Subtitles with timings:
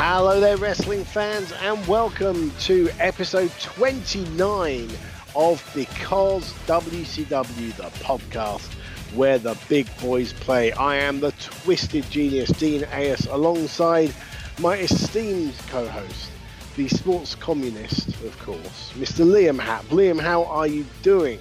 [0.00, 4.88] Hello there, wrestling fans, and welcome to episode 29
[5.34, 8.72] of Because WCW, the podcast
[9.16, 10.70] where the big boys play.
[10.70, 14.14] I am the twisted genius, Dean Ayers, alongside
[14.60, 16.30] my esteemed co host,
[16.76, 19.26] the sports communist, of course, Mr.
[19.26, 19.84] Liam Happ.
[19.86, 21.40] Liam, how are you doing?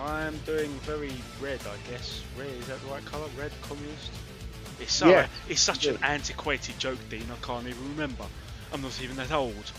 [0.00, 2.22] I'm doing very red, I guess.
[2.38, 3.28] Red is that the right colour?
[3.38, 4.10] Red communist.
[4.84, 5.26] It's so Yeah.
[5.48, 7.26] it's such an antiquated joke, Dean.
[7.32, 8.24] I can't even remember.
[8.72, 9.72] I'm not even that old.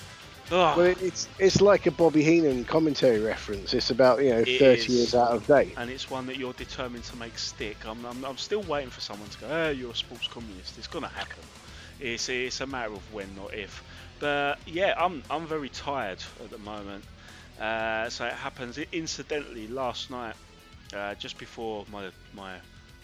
[0.52, 0.77] Ugh.
[0.77, 3.74] Well, it's it's like a Bobby Heenan commentary reference.
[3.74, 4.90] It's about you know It 30 is.
[4.90, 5.74] years out of date.
[5.77, 7.77] and it's one that you're determined to make stick.
[7.85, 10.77] I'm, I'm, I'm still waiting for someone to go, oh, you're a sports communist.
[10.77, 11.43] It's gonna happen.
[11.99, 13.84] It's it's a matter of when, not if.
[14.20, 17.04] But yeah, I'm I'm very tired at the moment.
[17.60, 18.77] Uh, so it happens.
[18.91, 20.35] Incidentally, last night,
[20.96, 22.55] uh, just before my my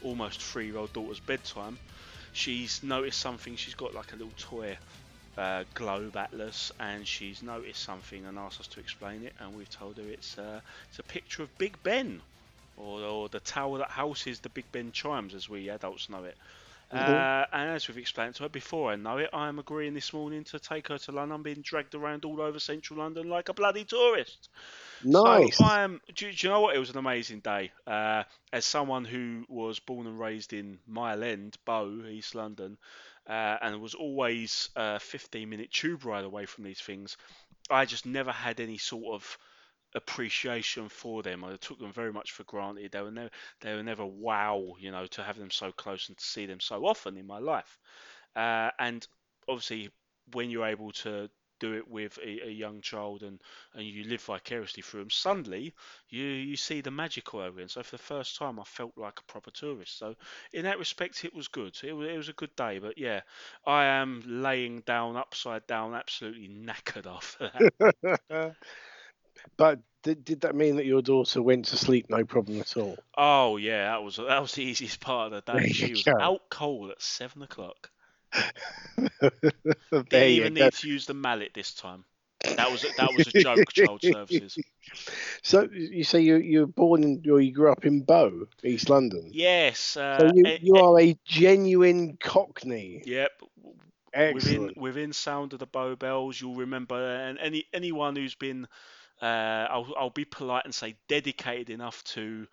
[0.04, 1.78] almost three-year-old daughter's bedtime,
[2.32, 3.56] she's noticed something.
[3.56, 4.78] She's got like a little toy
[5.38, 9.34] uh, globe atlas, and she's noticed something and asked us to explain it.
[9.40, 12.22] And we've told her it's uh, it's a picture of Big Ben,
[12.76, 16.38] or, or the tower that houses the Big Ben chimes, as we adults know it.
[16.92, 19.30] Uh, and as we've explained to her before, I know it.
[19.34, 21.36] I am agreeing this morning to take her to London.
[21.36, 24.50] I'm being dragged around all over central London like a bloody tourist.
[25.04, 25.58] Nice.
[25.58, 26.00] So I am.
[26.16, 26.76] Do, do you know what?
[26.76, 27.72] It was an amazing day.
[27.88, 32.78] Uh, as someone who was born and raised in Mile End, Bow, East London,
[33.28, 37.18] uh, and was always a 15 minute tube ride away from these things,
[37.70, 39.38] I just never had any sort of
[39.96, 41.44] appreciation for them.
[41.44, 42.92] I took them very much for granted.
[42.92, 43.30] They were never,
[43.62, 46.60] they were never wow, you know, to have them so close and to see them
[46.60, 47.80] so often in my life.
[48.36, 49.06] Uh, and
[49.48, 49.90] obviously,
[50.34, 51.30] when you're able to
[51.62, 53.40] do it with a, a young child and,
[53.76, 55.74] and you live vicariously through them, suddenly
[56.10, 57.70] you you see the magic over again.
[57.70, 59.98] So for the first time, I felt like a proper tourist.
[59.98, 60.16] So
[60.52, 61.78] in that respect, it was good.
[61.84, 62.80] It was, it was a good day.
[62.80, 63.22] But yeah,
[63.66, 67.52] I am laying down upside down, absolutely knackered after
[68.32, 68.56] that.
[69.58, 72.98] but did, did that mean that your daughter went to sleep no problem at all?
[73.16, 75.70] Oh yeah, that was that was the easiest part of the day.
[75.70, 77.92] She was out cold at seven o'clock.
[80.10, 82.06] Didn't even need to use the mallet this time.
[82.58, 84.60] That was a, that was a joke, child services.
[85.44, 88.90] So you say you you were born in, or you grew up in Bow, East
[88.90, 89.34] London.
[89.34, 89.96] Yes.
[89.98, 93.06] Uh, So you, e- you are a genuine Cockney.
[93.06, 93.32] Yep.
[94.28, 98.68] Within within sound of the bow bells, you'll remember, and any anyone who's been,
[99.22, 102.48] uh, I'll I'll be polite and say dedicated enough to.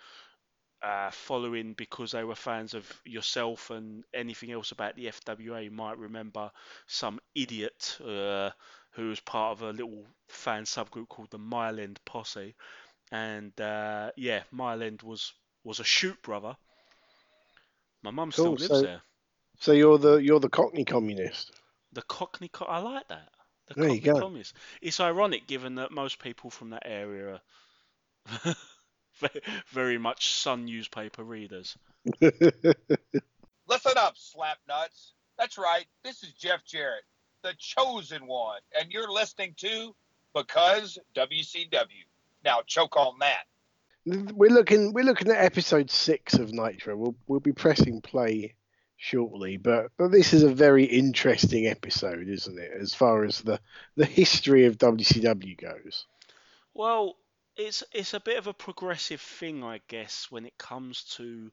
[0.80, 5.72] Uh, following because they were fans of yourself and anything else about the FWA, you
[5.72, 6.52] might remember
[6.86, 8.50] some idiot uh,
[8.92, 12.54] who was part of a little fan subgroup called the Mile End Posse,
[13.10, 15.32] and uh, yeah, Mile End was
[15.64, 16.56] was a shoot brother.
[18.02, 19.02] My mum still lives so- there.
[19.58, 21.50] So you're the you're the Cockney communist.
[21.92, 23.30] The Cockney, co- I like that.
[23.66, 24.20] The There you Cockney go.
[24.20, 24.54] communist.
[24.80, 27.40] It's ironic given that most people from that area
[29.68, 31.76] very much Sun newspaper readers.
[32.20, 35.12] Listen up, slap nuts.
[35.38, 35.86] That's right.
[36.02, 37.04] This is Jeff Jarrett,
[37.42, 39.94] the chosen one, and you're listening to
[40.34, 41.86] Because WCW.
[42.44, 43.44] Now choke on that.
[44.34, 46.96] We're looking we're looking at episode six of Nitro.
[46.96, 48.54] We'll we'll be pressing play
[48.96, 52.72] shortly, but but this is a very interesting episode, isn't it?
[52.78, 53.60] As far as the
[53.96, 56.06] the history of WCW goes.
[56.74, 57.16] Well,
[57.58, 61.50] it's it's a bit of a progressive thing, I guess, when it comes to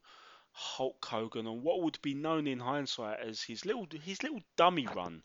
[0.51, 4.87] Hulk Hogan and what would be known in hindsight as his little his little dummy
[4.95, 5.23] run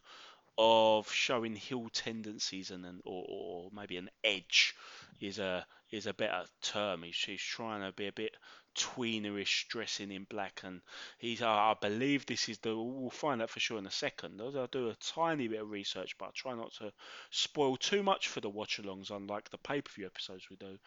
[0.59, 4.75] of showing heel tendencies and an, or, or maybe an edge
[5.21, 7.03] is a is a better term.
[7.03, 8.35] He's, he's trying to be a bit
[8.77, 10.81] tweenerish, dressing in black, and
[11.19, 11.43] he's.
[11.43, 12.77] I I believe this is the.
[12.77, 14.41] We'll find out for sure in a second.
[14.41, 16.93] I'll, do a tiny bit of research, but I'll try not to
[17.31, 20.79] spoil too much for the watch-alongs, unlike the pay-per-view episodes we do.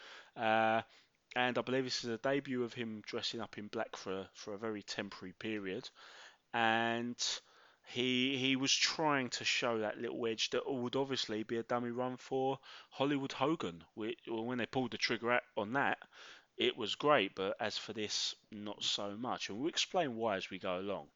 [0.42, 0.82] Uh,
[1.36, 4.54] and I believe this is a debut of him dressing up in black for for
[4.54, 5.90] a very temporary period,
[6.54, 7.18] and
[7.88, 11.92] he he was trying to show that little edge that would obviously be a dummy
[11.92, 12.60] run for
[12.90, 13.84] Hollywood Hogan.
[13.96, 15.98] Wh- When they pulled the trigger on that,
[16.58, 19.50] it was great, but as for this, not so much.
[19.50, 21.08] And we'll explain why as we go along.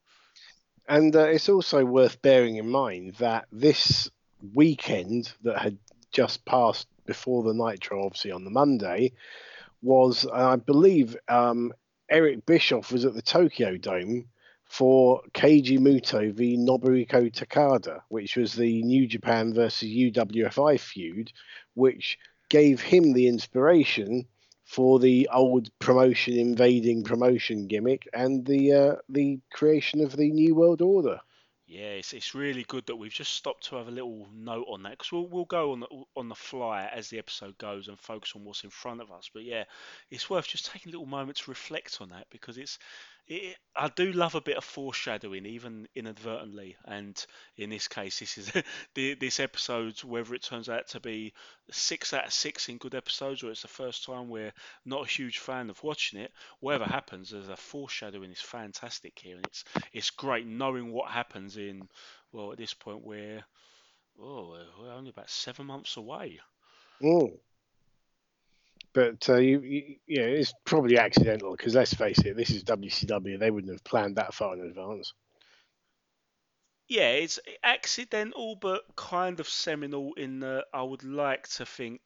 [0.88, 4.10] And uh, it's also worth bearing in mind that this
[4.54, 5.78] weekend that had
[6.12, 9.14] just passed before the Nitro, obviously on the Monday,
[9.82, 11.74] was, I believe, um,
[12.10, 14.30] Eric Bischoff was at the Tokyo Dome
[14.66, 21.32] for Keiji Muto v Nobuhiko Takada, which was the New Japan versus UWFI feud,
[21.74, 22.18] which
[22.50, 24.26] gave him the inspiration
[24.68, 30.54] for the old promotion invading promotion gimmick and the uh, the creation of the New
[30.56, 31.20] World Order.
[31.66, 34.84] Yeah, it's, it's really good that we've just stopped to have a little note on
[34.84, 38.00] that because we'll, we'll go on the, on the fly as the episode goes and
[38.00, 39.30] focus on what's in front of us.
[39.34, 39.66] But yeah,
[40.10, 42.80] it's worth just taking a little moment to reflect on that because it's
[43.28, 46.78] it, I do love a bit of foreshadowing, even inadvertently.
[46.86, 47.24] And
[47.58, 48.52] in this case, this is
[48.96, 51.34] this episode, whether it turns out to be
[51.72, 54.54] six out of six in good episodes, or it's the first time we're
[54.86, 56.32] not a huge fan of watching it.
[56.62, 61.58] Whatever happens, there's a foreshadowing is fantastic here, and it's it's great knowing what happens
[61.58, 61.88] in.
[62.32, 63.44] Well, at this point, we're
[64.22, 66.40] oh, we're only about seven months away.
[67.02, 67.38] Mm.
[68.98, 73.38] But uh, you, you, it's probably accidental because let's face it, this is WCW.
[73.38, 75.14] They wouldn't have planned that far in advance.
[76.88, 80.16] Yeah, it's accidental, but kind of seminal.
[80.16, 82.02] In that I would like to think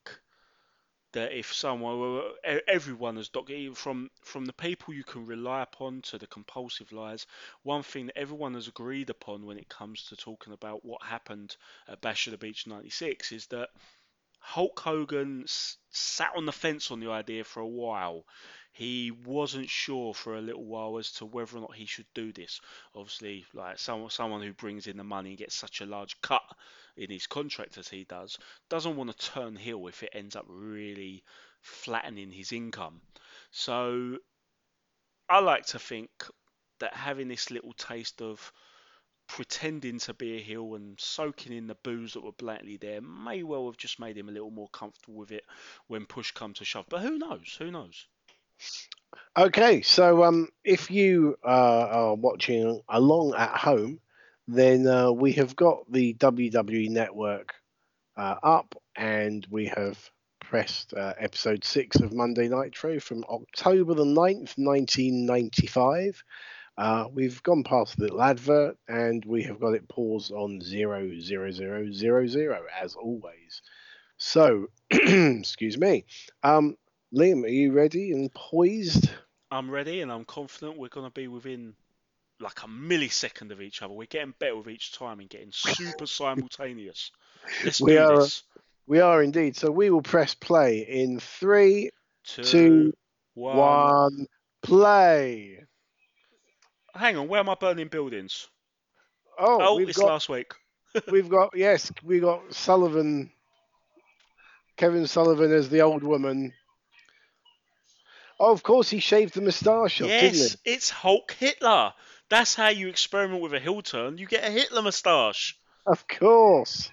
[1.13, 2.23] that if someone,
[2.67, 7.25] everyone has documented from from the people you can rely upon to the compulsive liars,
[7.63, 11.55] one thing that everyone has agreed upon when it comes to talking about what happened
[11.87, 13.69] at Bash of the Beach '96 is that
[14.43, 18.25] Hulk Hogan sat on the fence on the idea for a while.
[18.73, 22.33] He wasn't sure for a little while as to whether or not he should do
[22.33, 22.59] this.
[22.95, 26.43] Obviously, like someone someone who brings in the money and gets such a large cut
[26.97, 30.45] in his contract as he does, doesn't want to turn heel if it ends up
[30.47, 31.23] really
[31.61, 33.01] flattening his income.
[33.51, 34.17] So
[35.29, 36.09] I like to think
[36.79, 38.51] that having this little taste of
[39.31, 43.43] pretending to be a heel and soaking in the boos that were blatantly there may
[43.43, 45.45] well have just made him a little more comfortable with it
[45.87, 46.85] when push comes to shove.
[46.89, 47.55] But who knows?
[47.57, 48.07] Who knows?
[49.37, 54.01] Okay, so um, if you uh, are watching along at home,
[54.49, 57.53] then uh, we have got the WWE Network
[58.17, 59.97] uh, up, and we have
[60.41, 66.21] pressed uh, episode six of Monday Nitro from October the 9th, 1995.
[66.77, 71.11] Uh, we've gone past the little advert and we have got it paused on zero
[71.19, 73.61] zero zero zero zero as always.
[74.17, 76.05] So, excuse me.
[76.43, 76.75] Um,
[77.13, 79.09] Liam, are you ready and poised?
[79.51, 81.73] I'm ready and I'm confident we're going to be within
[82.39, 83.93] like a millisecond of each other.
[83.93, 87.11] We're getting better with each time and getting super simultaneous.
[87.63, 88.43] Let's we do are, this.
[88.87, 89.55] We are indeed.
[89.55, 91.91] So we will press play in three,
[92.23, 92.93] Two, two,
[93.33, 93.57] one.
[93.57, 94.27] one,
[94.61, 95.60] play.
[96.93, 98.47] Hang on, where are my burning buildings?
[99.39, 100.53] Oh, Oh, we've it's got last week.
[101.11, 103.31] we've got yes, we got Sullivan,
[104.77, 106.53] Kevin Sullivan as the old woman.
[108.39, 111.93] Oh, of course, he shaved the moustache off, didn't Yes, it's Hulk Hitler.
[112.29, 114.17] That's how you experiment with a heel turn.
[114.17, 115.59] You get a Hitler moustache.
[115.85, 116.89] Of course.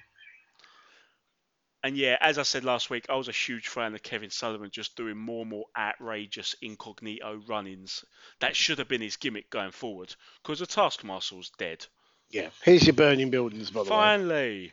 [1.85, 4.71] And yeah, as I said last week, I was a huge fan of Kevin Sullivan
[4.71, 8.05] just doing more and more outrageous incognito run-ins.
[8.41, 11.87] That should have been his gimmick going forward, because the Taskmaster was dead.
[12.31, 12.51] Yeah.
[12.63, 13.97] Here's your burning buildings, by the way.
[13.97, 14.73] Finally.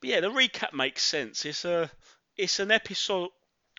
[0.00, 1.44] But yeah, the recap makes sense.
[1.44, 1.90] It's a
[2.36, 3.30] it's an episode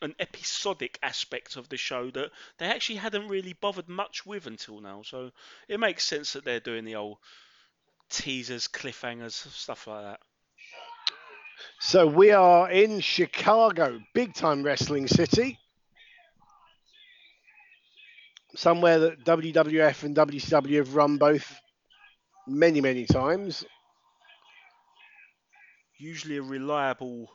[0.01, 4.81] an episodic aspect of the show that they actually hadn't really bothered much with until
[4.81, 5.01] now.
[5.03, 5.31] So
[5.67, 7.17] it makes sense that they're doing the old
[8.09, 10.19] teasers, cliffhangers, stuff like that.
[11.81, 15.57] So we are in Chicago, big time wrestling city.
[18.55, 21.59] Somewhere that WWF and WCW have run both
[22.47, 23.65] many, many times.
[25.97, 27.31] Usually a reliable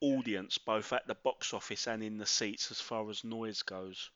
[0.00, 4.10] audience both at the box office and in the seats as far as noise goes.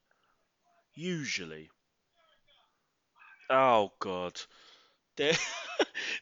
[0.94, 1.70] Usually.
[3.50, 4.40] Oh god.
[5.16, 5.36] They're,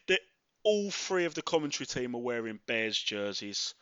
[0.07, 0.17] they're
[0.63, 3.73] all three of the commentary team are wearing Bears jerseys.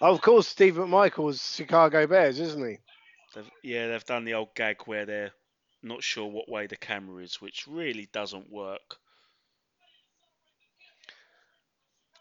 [0.00, 2.78] Oh, of course, Steve McMichael's Chicago Bears, isn't he?
[3.34, 5.32] They've, yeah, they've done the old gag where they're
[5.82, 8.96] not sure what way the camera is, which really doesn't work.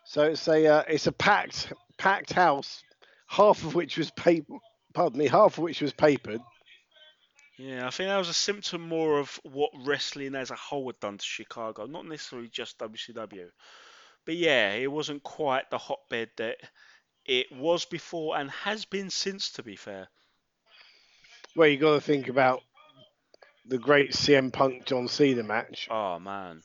[0.05, 2.83] So it's a uh, it's a packed packed house,
[3.27, 4.53] half of which was paper.
[4.93, 6.41] Pardon me, half of which was papered.
[7.57, 10.99] Yeah, I think that was a symptom more of what wrestling as a whole had
[11.01, 13.51] done to Chicago, not necessarily just WCW.
[14.25, 16.57] But yeah, it wasn't quite the hotbed that
[17.25, 20.09] it was before and has been since, to be fair.
[21.55, 22.61] Well, you got to think about
[23.65, 25.89] the great CM Punk John Cena match.
[25.89, 26.63] Oh man.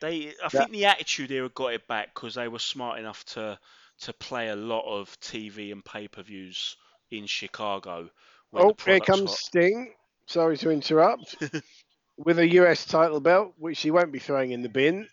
[0.00, 0.66] They, I Yeah.
[0.66, 3.58] think the Attitude Era got it back because they were smart enough to
[4.00, 6.76] to play a lot of TV and pay per views
[7.10, 8.10] in Chicago.
[8.54, 9.38] Oh, here comes hot.
[9.38, 9.94] Sting.
[10.26, 11.36] Sorry to interrupt.
[12.18, 15.08] With a US title belt, which he won't be throwing in the bin.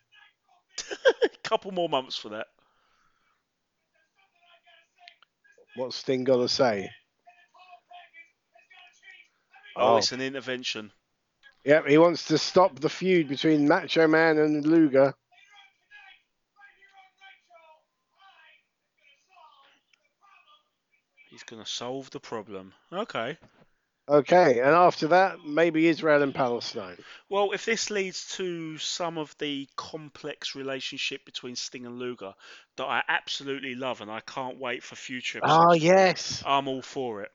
[1.24, 2.48] a couple more months for that.
[5.76, 6.92] What's Sting got to say?
[9.76, 9.98] Oh, Oh.
[9.98, 10.92] it's an intervention.
[11.64, 15.14] Yep, he wants to stop the feud between Macho Man and Luger.
[21.40, 22.74] He's going to solve the problem.
[22.92, 23.38] Okay.
[24.10, 26.98] Okay, and after that, maybe Israel and Palestine.
[27.30, 32.34] Well, if this leads to some of the complex relationship between Sting and Luger
[32.76, 36.44] that I absolutely love and I can't wait for future Oh, yes.
[36.46, 37.32] I'm all for it.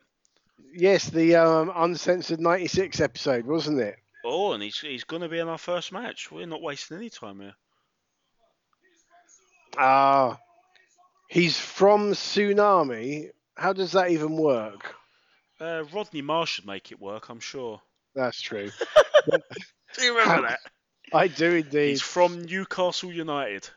[0.75, 3.97] Yes, the um, uncensored 96 episode, wasn't it?
[4.23, 6.31] Oh, and he's, he's going to be in our first match.
[6.31, 7.55] We're not wasting any time here.
[9.79, 10.39] Ah,
[11.31, 13.31] he's from Tsunami.
[13.57, 14.95] How does that even work?
[15.61, 17.81] Uh, Rodney Marsh should make it work, I'm sure.
[18.15, 18.71] That's true.
[19.31, 20.61] Do you remember that?
[21.13, 21.91] I do indeed.
[21.91, 23.69] He's from Newcastle United.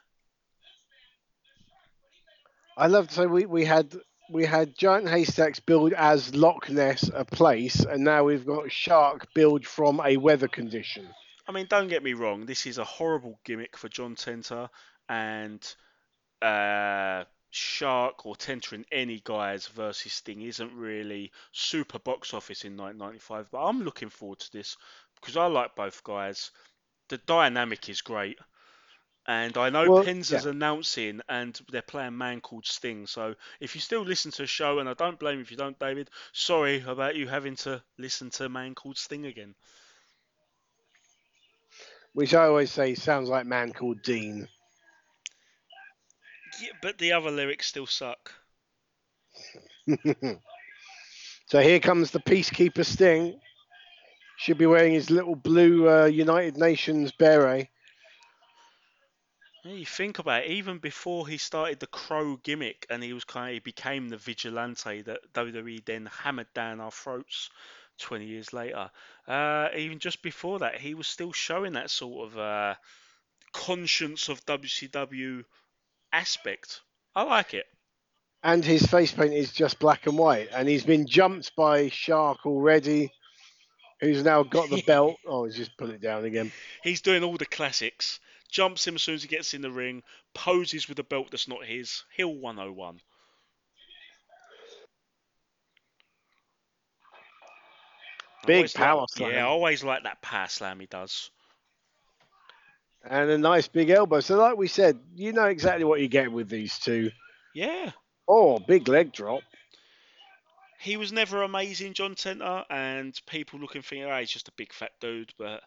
[2.75, 3.95] I love so we, we had
[4.31, 9.27] we had Giant Haystacks billed as Loch Ness a place, and now we've got Shark
[9.33, 11.07] billed from a weather condition.
[11.47, 12.45] I mean, don't get me wrong.
[12.45, 14.69] This is a horrible gimmick for John Tenta
[15.07, 15.61] and
[16.41, 17.23] uh,
[17.57, 23.51] Shark or Tenta in any guys versus Sting isn't really super box office in 1995.
[23.51, 24.77] But I'm looking forward to this
[25.15, 26.51] because I like both guys.
[27.09, 28.37] The dynamic is great.
[29.25, 33.07] And I know Well, is announcing and they're playing man called Sting.
[33.07, 35.57] So if you still listen to the show, and I don't blame you if you
[35.57, 39.55] don't, David, sorry about you having to listen to man called Sting again.
[42.13, 44.47] Which I always say sounds like man called Dean.
[46.61, 48.33] Yeah, but the other lyrics still suck.
[51.47, 53.39] so here comes the Peacekeeper Sting.
[54.37, 57.69] Should be wearing his little blue uh, United Nations beret.
[59.63, 63.23] Yeah, You think about it, even before he started the Crow gimmick and he was
[63.23, 67.49] kind of, he became the vigilante that WWE then hammered down our throats
[67.99, 68.91] 20 years later.
[69.27, 72.75] Uh, even just before that, he was still showing that sort of uh,
[73.53, 75.43] conscience of WCW
[76.11, 76.81] aspect.
[77.15, 77.65] I like it.
[78.43, 80.49] And his face paint is just black and white.
[80.53, 83.11] And he's been jumped by Shark already,
[83.99, 85.17] who's now got the belt.
[85.25, 86.51] Oh, he's just put it down again.
[86.83, 88.19] He's doing all the classics.
[88.49, 91.47] Jumps him as soon as he gets in the ring, poses with a belt that's
[91.47, 92.03] not his.
[92.15, 93.01] Heel 101.
[98.45, 99.31] Big always like- power slam.
[99.31, 101.29] Yeah, I always like that power slam he does.
[103.09, 104.19] And a nice big elbow.
[104.19, 107.11] So, like we said, you know exactly what you get with these two.
[107.55, 107.91] Yeah.
[108.27, 109.41] Oh, big leg drop.
[110.79, 114.73] He was never amazing, John Tenta, and people looking thinking, oh, he's just a big
[114.73, 115.61] fat dude, but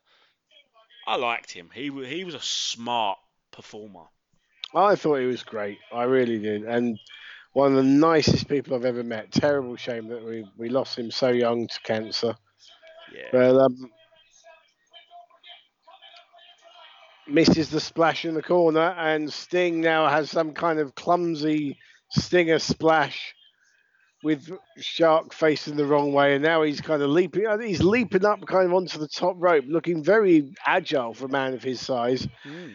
[1.06, 1.70] I liked him.
[1.74, 3.18] He he was a smart
[3.50, 4.04] performer.
[4.74, 5.78] I thought he was great.
[5.92, 6.62] I really did.
[6.62, 6.98] And
[7.52, 9.32] one of the nicest people I've ever met.
[9.32, 12.36] Terrible shame that we, we lost him so young to cancer.
[13.12, 13.28] Yeah.
[13.32, 13.90] But um,
[17.32, 21.78] misses the splash in the corner, and Sting now has some kind of clumsy
[22.10, 23.34] stinger splash
[24.22, 27.46] with Shark facing the wrong way, and now he's kind of leaping.
[27.60, 31.54] He's leaping up kind of onto the top rope, looking very agile for a man
[31.54, 32.28] of his size.
[32.42, 32.68] Hmm.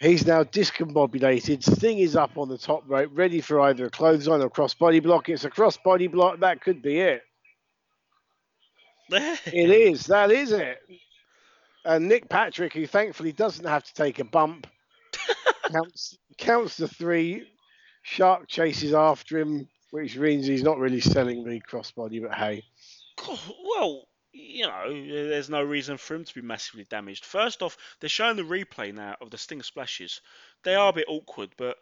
[0.00, 1.62] He's now discombobulated.
[1.62, 5.28] Sting is up on the top rope, ready for either a clothesline or crossbody block.
[5.28, 6.40] It's a crossbody block.
[6.40, 7.22] That could be it.
[9.10, 10.06] It is.
[10.06, 10.78] That is it.
[11.84, 14.66] And Nick Patrick, who thankfully doesn't have to take a bump,
[15.72, 17.48] counts counts the three.
[18.02, 22.20] Shark chases after him, which means he's not really selling the crossbody.
[22.20, 22.64] But hey,
[23.18, 27.24] Well, you know, there's no reason for him to be massively damaged.
[27.24, 30.20] First off, they're showing the replay now of the Stinger splashes.
[30.64, 31.76] They are a bit awkward, but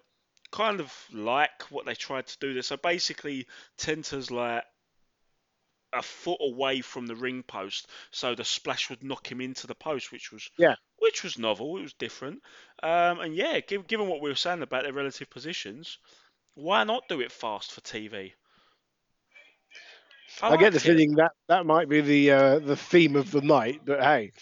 [0.50, 2.62] kind of like what they tried to do there.
[2.62, 3.46] So basically,
[3.78, 4.64] Tenta's like
[5.92, 9.74] a foot away from the ring post, so the splash would knock him into the
[9.74, 10.74] post, which was Yeah.
[10.98, 11.76] which was novel.
[11.78, 12.42] It was different,
[12.82, 15.98] um, and yeah, given, given what we were saying about their relative positions,
[16.54, 18.34] why not do it fast for TV?
[20.42, 20.82] I, get the it.
[20.82, 23.80] feeling that that might be the uh, the theme of the night.
[23.84, 24.32] But hey,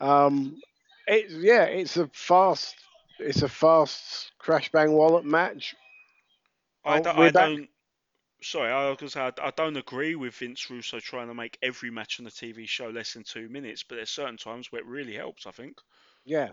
[0.00, 0.60] um,
[1.06, 2.74] it's yeah, it's a fast,
[3.18, 5.74] it's a fast crash bang wallet match.
[6.84, 7.18] I Oh, don't.
[7.18, 7.68] I don't
[8.46, 11.90] sorry, I was say I, I don't agree with Vince Russo trying to make every
[11.90, 14.86] match on the TV show less than two minutes, but there's certain times where it
[14.86, 15.46] really helps.
[15.46, 15.78] I think.
[16.24, 16.50] Yeah.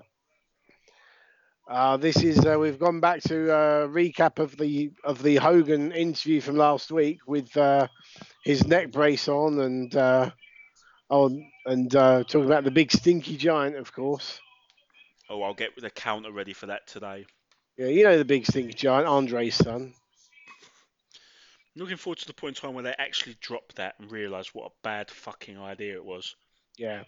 [1.69, 5.91] Uh, this is uh, we've gone back to a recap of the of the Hogan
[5.93, 7.87] interview from last week with uh,
[8.43, 10.29] his neck brace on and uh,
[11.09, 14.39] on and uh, talking about the big stinky giant, of course.
[15.29, 17.25] Oh, I'll get the counter ready for that today.
[17.77, 19.93] Yeah, you know the big stinky giant, Andre's son.
[21.75, 24.67] Looking forward to the point in time where they actually drop that and realise what
[24.67, 26.35] a bad fucking idea it was.
[26.77, 27.03] Yeah.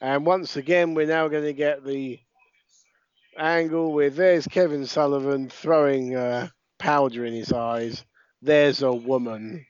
[0.00, 2.18] And once again, we're now going to get the
[3.36, 8.04] angle with there's Kevin Sullivan throwing uh, powder in his eyes.
[8.40, 9.66] There's a woman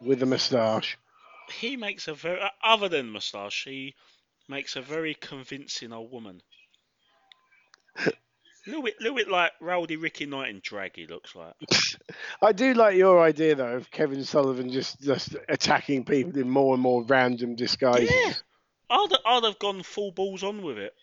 [0.00, 0.96] with a moustache.
[1.52, 3.94] He makes a very, other than moustache, he
[4.48, 6.40] makes a very convincing old woman.
[8.66, 10.96] a little bit, little bit like Rowdy Ricky Knight in drag.
[10.96, 11.54] He looks like.
[12.42, 16.74] I do like your idea though of Kevin Sullivan just just attacking people in more
[16.74, 18.10] and more random disguises.
[18.10, 18.32] Yeah.
[18.88, 20.94] I'd, I'd have gone full balls on with it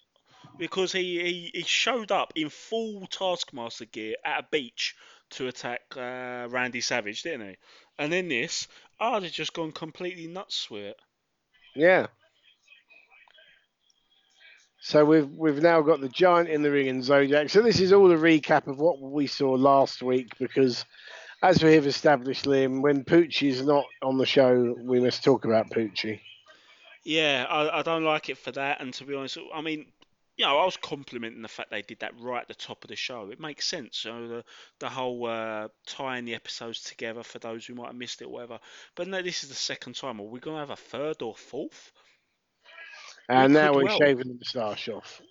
[0.57, 4.95] because he, he, he showed up in full Taskmaster gear at a beach
[5.31, 7.55] to attack uh, Randy Savage, didn't he?
[7.97, 8.67] And in this,
[8.99, 10.97] I'd have just gone completely nuts with it.
[11.75, 12.07] Yeah.
[14.85, 17.49] So we've we've now got the giant in the ring and Zodiac.
[17.49, 20.83] So this is all a recap of what we saw last week because
[21.41, 25.45] as we have established, Liam, when Poochie is not on the show, we must talk
[25.45, 26.19] about Poochie.
[27.05, 28.81] Yeah, I, I don't like it for that.
[28.81, 29.85] And to be honest, I mean,
[30.35, 32.89] you know, I was complimenting the fact they did that right at the top of
[32.89, 33.29] the show.
[33.31, 34.43] It makes sense, you know, the
[34.79, 38.33] the whole uh, tying the episodes together for those who might have missed it, or
[38.33, 38.59] whatever.
[38.95, 40.19] But no, this is the second time.
[40.19, 41.93] Are we gonna have a third or fourth?
[43.29, 43.97] And now we're well.
[43.97, 45.21] shaving the moustache off.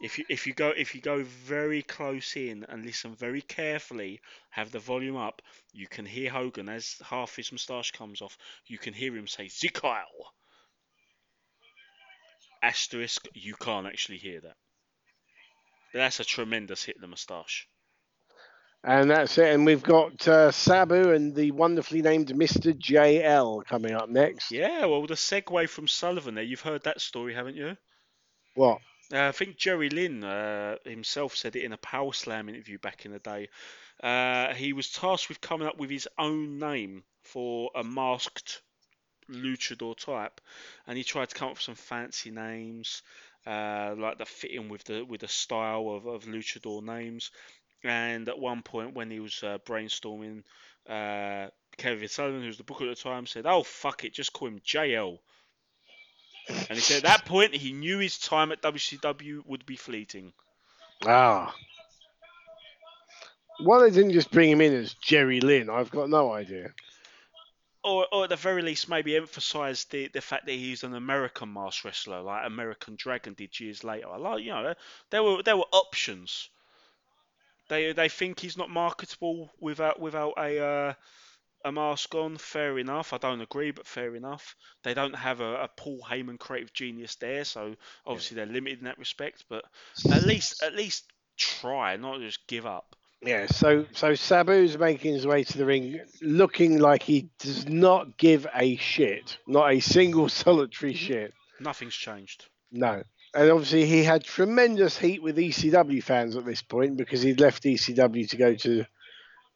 [0.00, 4.20] If you if you go if you go very close in and listen very carefully,
[4.48, 5.42] have the volume up,
[5.74, 8.38] you can hear Hogan as half his moustache comes off.
[8.66, 10.32] You can hear him say "Zikyle."
[12.62, 14.56] Asterisk, you can't actually hear that.
[15.92, 17.68] But that's a tremendous hit, the moustache.
[18.82, 19.52] And that's it.
[19.54, 22.72] And we've got uh, Sabu and the wonderfully named Mr.
[22.72, 24.50] JL coming up next.
[24.50, 27.76] Yeah, well, the segue from Sullivan there, you've heard that story, haven't you?
[28.54, 28.78] What?
[29.12, 33.04] Uh, I think Jerry Lynn uh, himself said it in a Power Slam interview back
[33.04, 33.48] in the day.
[34.02, 38.62] Uh, he was tasked with coming up with his own name for a masked
[39.28, 40.40] luchador type,
[40.86, 43.02] and he tried to come up with some fancy names,
[43.46, 47.30] uh, like that fit in with the with the style of, of luchador names.
[47.82, 50.42] And at one point, when he was uh, brainstorming,
[50.88, 54.32] uh, Kevin Sullivan, who was the booker at the time, said, "Oh fuck it, just
[54.32, 55.18] call him JL."
[56.48, 60.32] And he said at that point he knew his time at WCW would be fleeting.
[61.06, 61.54] Ah.
[63.60, 66.72] Why they didn't just bring him in as Jerry Lynn, I've got no idea.
[67.84, 71.52] Or, or at the very least, maybe emphasise the, the fact that he's an American
[71.52, 74.08] mask wrestler, like American Dragon did years later.
[74.18, 74.74] Like, you know,
[75.10, 76.50] there were there were options.
[77.70, 80.94] They they think he's not marketable without without a uh,
[81.64, 82.36] a mask on.
[82.36, 83.12] Fair enough.
[83.12, 84.56] I don't agree, but fair enough.
[84.82, 88.84] They don't have a, a Paul Heyman creative genius there, so obviously they're limited in
[88.86, 89.44] that respect.
[89.48, 89.64] But
[90.10, 91.06] at least at least
[91.36, 92.96] try, not just give up.
[93.22, 98.18] Yeah, so so Sabu's making his way to the ring, looking like he does not
[98.18, 101.32] give a shit, not a single solitary shit.
[101.60, 102.48] Nothing's changed.
[102.72, 107.40] No, and obviously he had tremendous heat with ECW fans at this point because he'd
[107.40, 108.84] left ECW to go to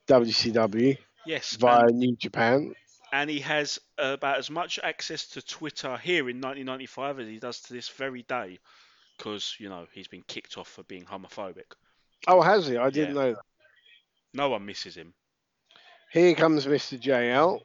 [0.08, 2.74] WCW Yes, via and, New Japan.
[3.12, 7.60] and he has about as much access to Twitter here in 1995 as he does
[7.62, 8.58] to this very day,
[9.16, 11.72] because you know he's been kicked off for being homophobic.
[12.26, 12.76] Oh, has he?
[12.76, 13.22] I didn't Yeah.
[13.22, 13.42] know that.
[14.34, 15.14] No one misses him.
[16.12, 17.00] Here comes Mr.
[17.00, 17.60] JL.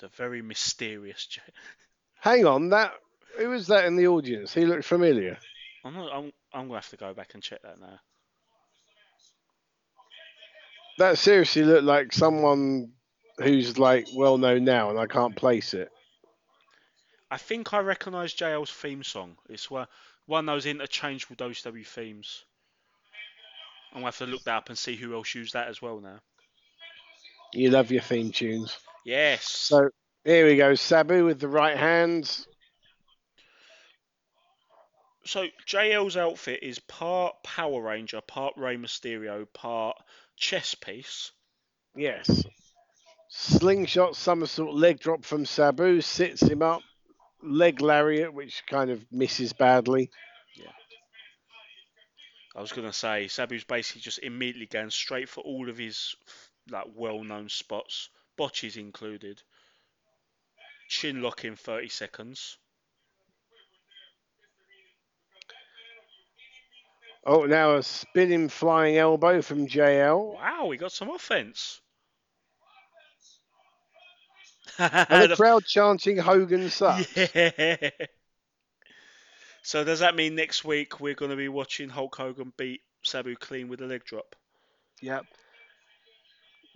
[0.00, 1.26] The very mysterious.
[1.26, 1.40] J-
[2.20, 2.92] Hang on, that
[3.38, 4.52] who was that in the audience?
[4.52, 5.38] He looked familiar.
[5.84, 7.98] I'm not, I'm I'm gonna have to go back and check that now.
[10.98, 12.92] That seriously looked like someone
[13.38, 15.90] who's like well known now, and I can't place it.
[17.30, 19.36] I think I recognise JL's theme song.
[19.48, 19.86] It's one
[20.26, 22.44] one of those interchangeable WCW themes.
[23.92, 26.00] I'm gonna have to look that up and see who else used that as well
[26.00, 26.20] now.
[27.52, 28.76] You love your theme tunes.
[29.04, 29.48] Yes.
[29.48, 29.90] So
[30.24, 32.46] here we go, Sabu with the right hand.
[35.24, 39.96] So JL's outfit is part Power Ranger, part Rey Mysterio, part
[40.36, 41.32] chess piece.
[41.94, 42.44] Yes.
[43.28, 46.82] Slingshot somersault leg drop from Sabu sits him up.
[47.42, 50.10] Leg lariat, which kind of misses badly.
[50.56, 50.72] Yeah.
[52.56, 56.14] I was gonna say Sabu's basically just immediately going straight for all of his
[56.70, 58.10] like well-known spots,
[58.40, 59.42] botches included.
[60.88, 62.56] Chin lock in 30 seconds.
[67.26, 70.36] Oh, now a spinning flying elbow from JL.
[70.36, 71.82] Wow, we got some offense.
[74.78, 77.14] And the crowd chanting Hogan sucks.
[77.34, 77.90] yeah.
[79.60, 83.36] So does that mean next week we're going to be watching Hulk Hogan beat Sabu
[83.36, 84.34] clean with a leg drop?
[85.02, 85.26] Yep.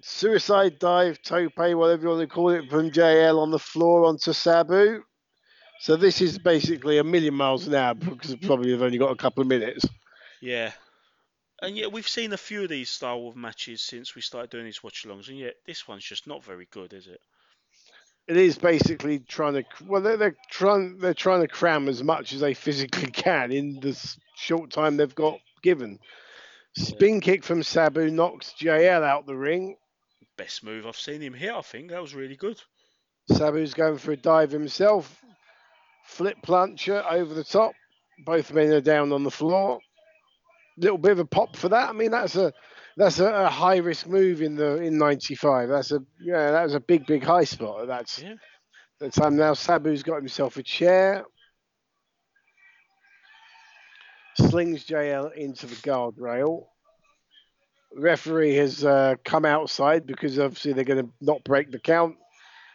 [0.06, 4.34] Suicide dive, tope, whatever you want to call it, from JL on the floor onto
[4.34, 5.02] Sabu.
[5.80, 9.16] So this is basically a million miles an hour because probably they've only got a
[9.16, 9.86] couple of minutes.
[10.42, 10.72] Yeah.
[11.62, 14.66] And yet we've seen a few of these style of matches since we started doing
[14.66, 17.20] these watch-alongs, and yet this one's just not very good, is it?
[18.28, 22.34] It is basically trying to well they're, they're trying they're trying to cram as much
[22.34, 23.98] as they physically can in the
[24.36, 25.98] short time they've got given.
[26.76, 29.76] Spin kick from Sabu knocks JL out the ring.
[30.37, 31.90] Best move I've seen him hit, I think.
[31.90, 32.61] That was really good.
[33.31, 35.23] Sabu's going for a dive himself.
[36.07, 37.73] Flip plancha over the top.
[38.25, 39.81] Both men are down on the floor.
[40.77, 41.88] Little bit of a pop for that.
[41.88, 42.53] I mean, that's a
[42.97, 45.68] that's a, a high risk move in the in '95.
[45.68, 47.87] That's a yeah, that was a big big high spot.
[47.87, 48.35] That's Yeah.
[49.01, 49.53] the time now.
[49.55, 51.25] Sabu's got himself a chair.
[54.37, 56.66] Slings JL into the guardrail.
[57.96, 62.16] Referee has uh, come outside because obviously they're going to not break the count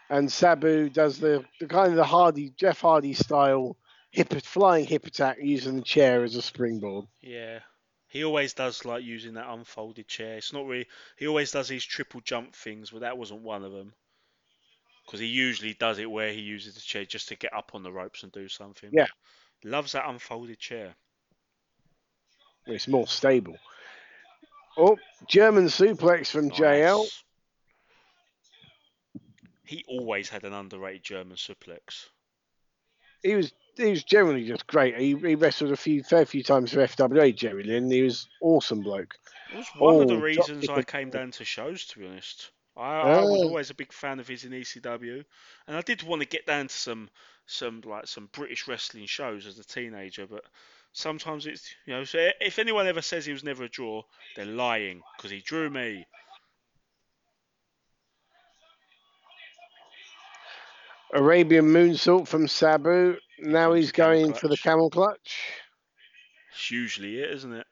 [0.10, 3.78] and Sabu does the, the kind of the Hardy Jeff Hardy style
[4.12, 7.06] hip flying hip attack using the chair as a springboard.
[7.22, 7.60] Yeah.
[8.08, 10.38] He always does like using that unfolded chair.
[10.38, 10.88] It's not really.
[11.16, 13.94] He always does these triple jump things, but that wasn't one of them.
[15.06, 17.84] Because he usually does it where he uses the chair just to get up on
[17.84, 18.90] the ropes and do something.
[18.92, 19.08] Yeah.
[19.64, 20.96] Loves that unfolded chair.
[22.66, 23.58] It's more stable.
[24.78, 27.06] Oh, German suplex from JL.
[29.66, 32.08] He always had an underrated German suplex.
[33.22, 34.98] He was he was generally just great.
[34.98, 37.90] He, he wrestled a few fair few times for FWA Jerry Lynn.
[37.92, 39.16] He was awesome bloke.
[39.54, 42.52] It was one of the Oh, reasons I came down to shows, to be honest.
[42.76, 43.32] I, I oh.
[43.32, 43.48] was Oh.
[43.48, 45.24] always a big fan of his in ECW,
[45.68, 47.10] and I did want to get down to some
[47.46, 50.46] some like some British wrestling shows as a teenager, but
[51.00, 52.04] sometimes it's you know.
[52.04, 54.04] So if anyone ever says he was never a draw,
[54.36, 56.06] they're lying because he drew me.
[61.14, 63.18] Arabian moonsault from Sabu.
[63.40, 65.54] Now he's going for the camel clutch.
[66.52, 67.68] It's usually it, isn't it?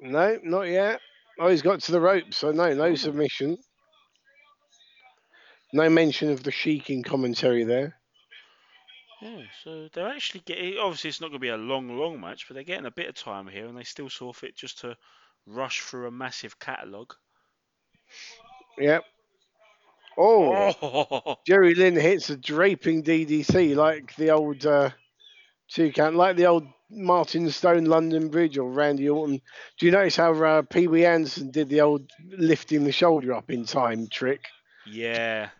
[0.00, 1.00] No, not yet.
[1.38, 3.56] Oh, he's got to the rope, so no, no submission.
[5.76, 7.98] No mention of the Sheik in commentary there.
[9.20, 10.78] Yeah, so they're actually getting.
[10.78, 13.10] Obviously, it's not going to be a long, long match, but they're getting a bit
[13.10, 14.96] of time here, and they still saw fit just to
[15.46, 17.12] rush through a massive catalogue.
[18.78, 19.04] Yep.
[20.16, 24.88] Oh, Oh, Jerry Lynn hits a draping DDT like the old uh,
[25.68, 29.42] two count, like the old Martin Stone London Bridge or Randy Orton.
[29.78, 33.50] Do you notice how uh, Pee Wee Anderson did the old lifting the shoulder up
[33.50, 34.40] in time trick?
[34.86, 35.50] yeah.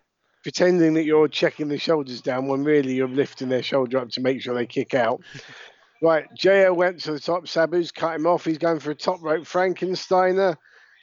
[0.46, 4.20] Pretending that you're checking the shoulders down when really you're lifting their shoulder up to
[4.20, 5.20] make sure they kick out.
[6.02, 7.48] right, JL went to the top.
[7.48, 8.44] Sabu's cut him off.
[8.44, 10.56] He's going for a top rope Frankensteiner.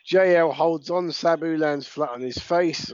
[0.10, 1.12] JL holds on.
[1.12, 2.94] Sabu lands flat on his face.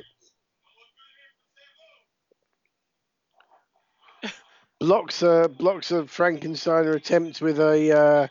[4.79, 8.27] blocks a blocks a Frankensteiner attempt with a uh,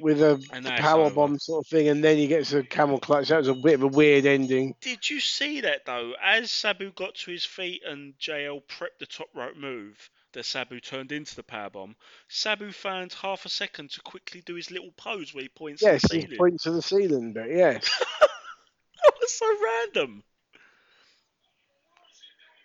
[0.00, 0.38] with a
[0.78, 3.28] power bomb sort of thing, and then he gets a camel clutch.
[3.28, 4.74] That was a bit of a weird ending.
[4.80, 6.14] Did you see that though?
[6.22, 10.78] As Sabu got to his feet and JL prepped the top rope move that Sabu
[10.80, 11.96] turned into the power bomb,
[12.28, 16.02] Sabu found half a second to quickly do his little pose where he points Yes,
[16.02, 16.30] to the ceiling.
[16.30, 17.88] he points to the ceiling, but yes.
[18.20, 20.22] That was so random.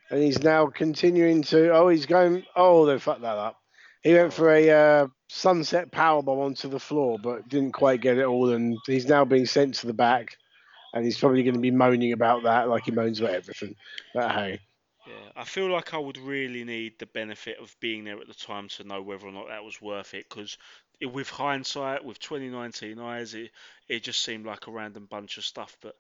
[0.10, 1.70] and he's now continuing to.
[1.74, 2.44] Oh, he's going.
[2.56, 3.60] Oh, they fucked that up.
[4.04, 8.26] He went for a uh, sunset powerbomb onto the floor, but didn't quite get it
[8.26, 10.38] all, and he's now being sent to the back.
[10.94, 13.76] And he's probably going to be moaning about that, like he moans about everything.
[14.14, 14.60] But hey,
[15.06, 18.34] Yeah, I feel like I would really need the benefit of being there at the
[18.34, 20.28] time to know whether or not that was worth it.
[20.30, 20.58] Because
[21.02, 23.52] with hindsight, with 2019 eyes, it
[23.88, 25.78] it just seemed like a random bunch of stuff.
[25.82, 25.96] But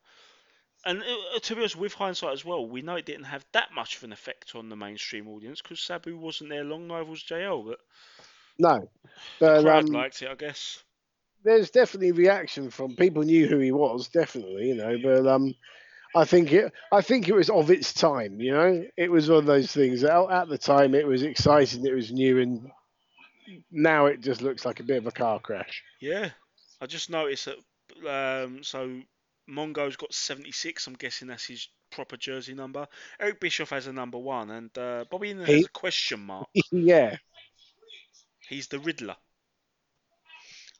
[0.85, 3.69] and uh, to be honest, with hindsight as well, we know it didn't have that
[3.73, 7.23] much of an effect on the mainstream audience because Sabu wasn't there long, neither was
[7.23, 7.65] JL.
[7.65, 7.79] But
[8.59, 8.89] no.
[9.39, 10.83] the crowd um, liked it, I guess.
[11.43, 14.97] there's definitely reaction from people knew who he was, definitely, you know.
[15.01, 15.55] But um,
[16.15, 16.71] I think it.
[16.91, 18.39] I think it was of its time.
[18.39, 20.03] You know, it was one of those things.
[20.03, 21.85] At, at the time, it was exciting.
[21.85, 22.71] It was new, and
[23.71, 25.83] now it just looks like a bit of a car crash.
[26.01, 26.29] Yeah,
[26.81, 27.57] I just noticed that.
[28.05, 29.01] Um, so
[29.47, 30.87] Mongo's got 76.
[30.87, 32.87] I'm guessing that's his proper jersey number.
[33.19, 36.47] Eric Bischoff has a number one, and uh, Bobby Heenan He- has a question mark.
[36.71, 37.17] yeah,
[38.47, 39.15] He's the Riddler.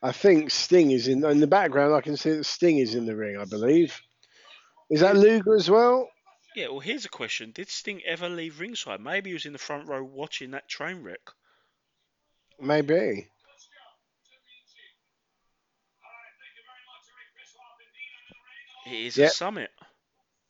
[0.02, 1.94] I think Sting is in in the background.
[1.94, 3.38] I can see that Sting is in the ring.
[3.38, 4.02] I believe.
[4.90, 6.10] Is that Luger as well?
[6.56, 9.00] Yeah, well, here's a question: Did Sting ever leave ringside?
[9.00, 11.22] Maybe he was in the front row watching that train wreck.
[12.60, 13.30] Maybe.
[18.86, 19.30] It is Yep.
[19.32, 19.72] a summit.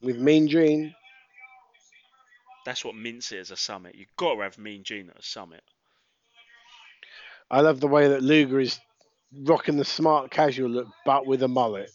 [0.01, 0.95] With Mean Gene.
[2.65, 3.95] That's what mints it as a summit.
[3.95, 5.63] You've got to have Mean Gene at a summit.
[7.51, 8.79] I love the way that Luger is
[9.43, 11.91] rocking the smart casual look, but with a mullet.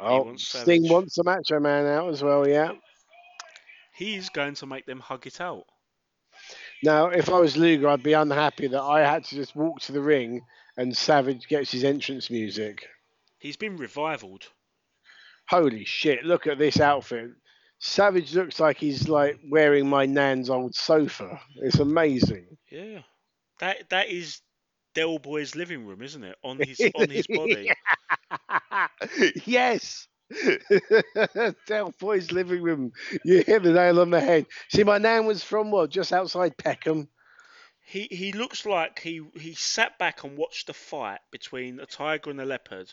[0.00, 0.90] Oh, wants Sting Savage.
[0.90, 2.72] wants the Macho Man out as well, yeah.
[3.94, 5.64] He's going to make them hug it out.
[6.84, 9.92] Now, if I was Luger, I'd be unhappy that I had to just walk to
[9.92, 10.40] the ring
[10.78, 12.86] and Savage gets his entrance music.
[13.38, 14.46] He's been revivaled.
[15.48, 17.30] Holy shit, look at this outfit.
[17.80, 21.40] Savage looks like he's like wearing my nan's old sofa.
[21.56, 22.56] It's amazing.
[22.70, 23.00] Yeah,
[23.60, 24.40] that that is
[24.94, 26.36] Del Boy's living room, isn't it?
[26.44, 27.70] On his on his body.
[29.46, 30.06] yes.
[31.66, 32.92] Del Boy's living room.
[33.24, 34.46] You hit the nail on the head.
[34.68, 35.90] See, my nan was from what?
[35.90, 37.08] Just outside Peckham.
[37.90, 42.28] He he looks like he he sat back and watched the fight between a tiger
[42.30, 42.92] and a leopard,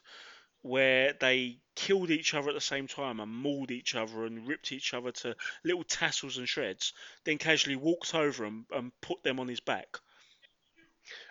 [0.61, 4.71] where they killed each other at the same time and mauled each other and ripped
[4.71, 6.93] each other to little tassels and shreds.
[7.25, 9.97] Then casually walked over and, and put them on his back.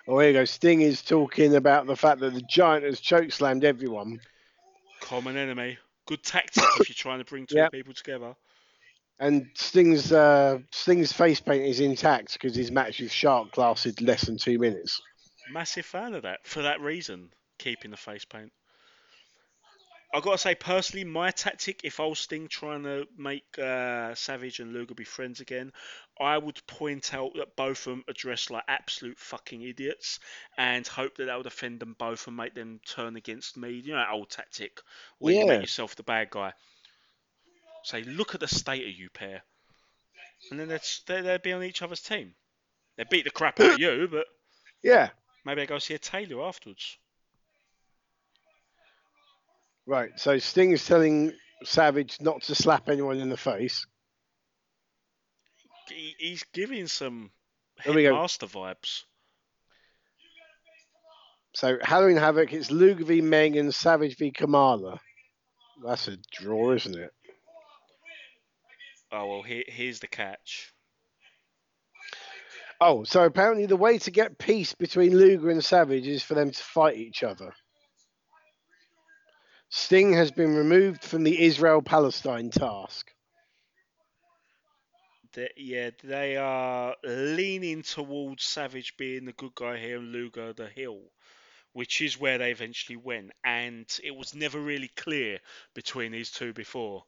[0.06, 0.44] Oh, here you go.
[0.44, 4.20] Sting is talking about the fact that the giant has chokeslammed everyone.
[5.00, 5.78] Common enemy.
[6.04, 7.72] Good tactic if you're trying to bring two Yep.
[7.72, 8.36] people together.
[9.18, 14.22] And Sting's uh, Sting's face paint is intact because his match with Shark lasted less
[14.26, 15.00] than two minutes.
[15.48, 18.52] Massive fan of that for that reason, keeping the face paint.
[20.14, 24.60] I gotta say, personally, my tactic, if I was Sting trying to make uh, Savage
[24.60, 25.72] and Luger be friends again,
[26.20, 30.20] I would point out that both of them are dressed like absolute fucking idiots
[30.56, 33.70] and hope that that would offend them both and make them turn against me.
[33.70, 34.80] You know, that old tactic
[35.18, 35.44] where you Yeah.
[35.44, 36.52] make yourself the bad guy.
[37.84, 39.42] Say, look at the state of you pair.
[40.50, 42.34] And then they'd, they- they'd be on each other's team.
[42.96, 44.26] They'd beat the crap out of you, but
[44.82, 45.10] Yeah,
[45.44, 46.96] maybe I go see a tailor afterwards.
[49.86, 50.10] right.
[50.16, 51.32] So Sting is telling
[51.64, 53.86] Savage not to slap anyone in the face.
[55.88, 57.30] he, he's giving some
[57.84, 58.14] There we go.
[58.14, 59.02] headmaster vibes.
[61.54, 65.00] So Halloween Havoc, it's Luger v Meng and Savage v Kamala.
[65.84, 67.10] That's a draw, isn't it?
[69.14, 70.72] Oh well, here, here's the catch.
[72.80, 76.50] Oh, so apparently the way to get peace between Luger and Savage is for them
[76.50, 77.52] to fight each other.
[79.68, 83.12] Sting has been removed from the Israel Palestine task.
[85.32, 90.68] They, yeah, they are leaning towards Savage being the good guy here and Luger the
[90.68, 91.00] heel,
[91.72, 93.30] which is where they eventually went.
[93.44, 95.38] And it was never really clear
[95.72, 97.04] between these two before.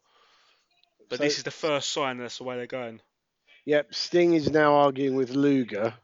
[1.09, 3.01] But So- this is the first sign that's the way they're going.
[3.65, 5.95] Yep, Sting is now arguing with Luger.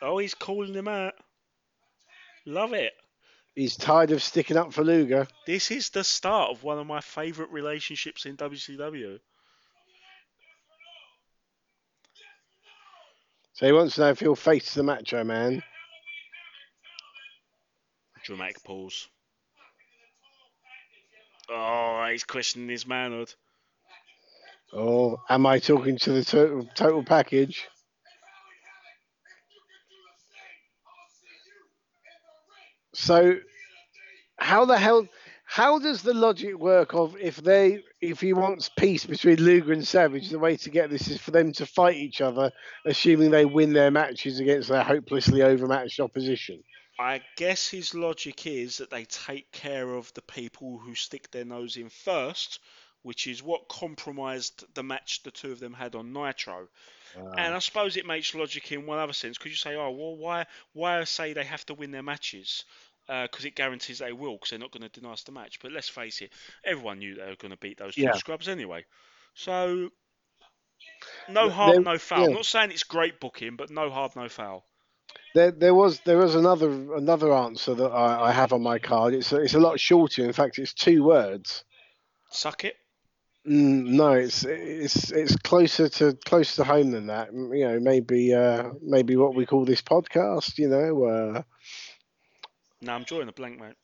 [0.00, 1.14] Oh, he's calling him out.
[2.46, 2.92] Love it.
[3.54, 5.26] He's tired of sticking up for Luger.
[5.46, 9.20] This is the start of one of my favourite relationships in WCW.
[13.52, 15.62] So he wants to know if he'll face the Macho Man.
[18.24, 19.08] Dramatic pause.
[21.50, 23.32] Oh, he's questioning his manhood.
[24.72, 27.66] Or am I talking to the total, total package?
[32.94, 33.36] So,
[34.38, 35.06] how the hell?
[35.46, 39.86] How does the logic work of if they if he wants peace between Luger and
[39.86, 42.50] Savage, the way to get this is for them to fight each other,
[42.86, 46.62] assuming they win their matches against their hopelessly overmatched opposition.
[46.98, 51.44] I guess his logic is that they take care of the people who stick their
[51.44, 52.60] nose in first,
[53.02, 56.68] which is what compromised the match the two of them had on Nitro.
[57.16, 57.34] Ah.
[57.36, 59.38] And I suppose it makes logic in one other sense.
[59.38, 62.64] Could you say, oh, well, why why say they have to win their matches?
[63.08, 65.58] Uh, because it guarantees they will, because they're not going to deny us the match.
[65.60, 66.32] But let's face it,
[66.64, 68.12] everyone knew they were going to beat those two Yeah.
[68.12, 68.86] scrubs anyway.
[69.34, 69.90] So,
[71.28, 72.20] no harm, no foul.
[72.20, 72.26] yeah.
[72.28, 74.64] I'm not saying it's great booking, but no harm, no foul.
[75.34, 79.14] There, there was there was another another answer that I, I have on my card.
[79.14, 80.24] It's a, it's a lot shorter.
[80.24, 81.64] In fact, it's two words.
[82.30, 82.76] Suck it.
[83.46, 87.32] Mm, no, it's it's it's closer to closer to home than that.
[87.32, 90.56] You know, maybe uh, maybe what we call this podcast.
[90.56, 91.42] You know, uh,
[92.80, 93.74] No, I'm drawing a blank, mate.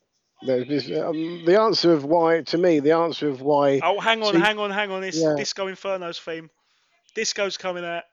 [0.67, 4.35] this, um, the answer of why to me the answer of why Oh, hang on,
[4.35, 5.03] hang on, hang on.
[5.03, 5.35] It's Yeah.
[5.37, 6.49] Disco Inferno's theme.
[7.13, 8.03] Disco's coming out.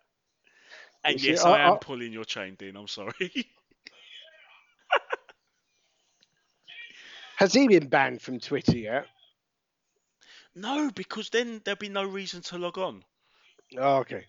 [1.05, 2.77] And See, yes, I- I am I- pulling your chain, Dean.
[2.77, 3.13] I'm sorry.
[7.37, 9.07] has he been banned from Twitter yet?
[10.55, 13.05] no, because then there'll be no reason to log on.
[13.79, 14.25] Oh, okay,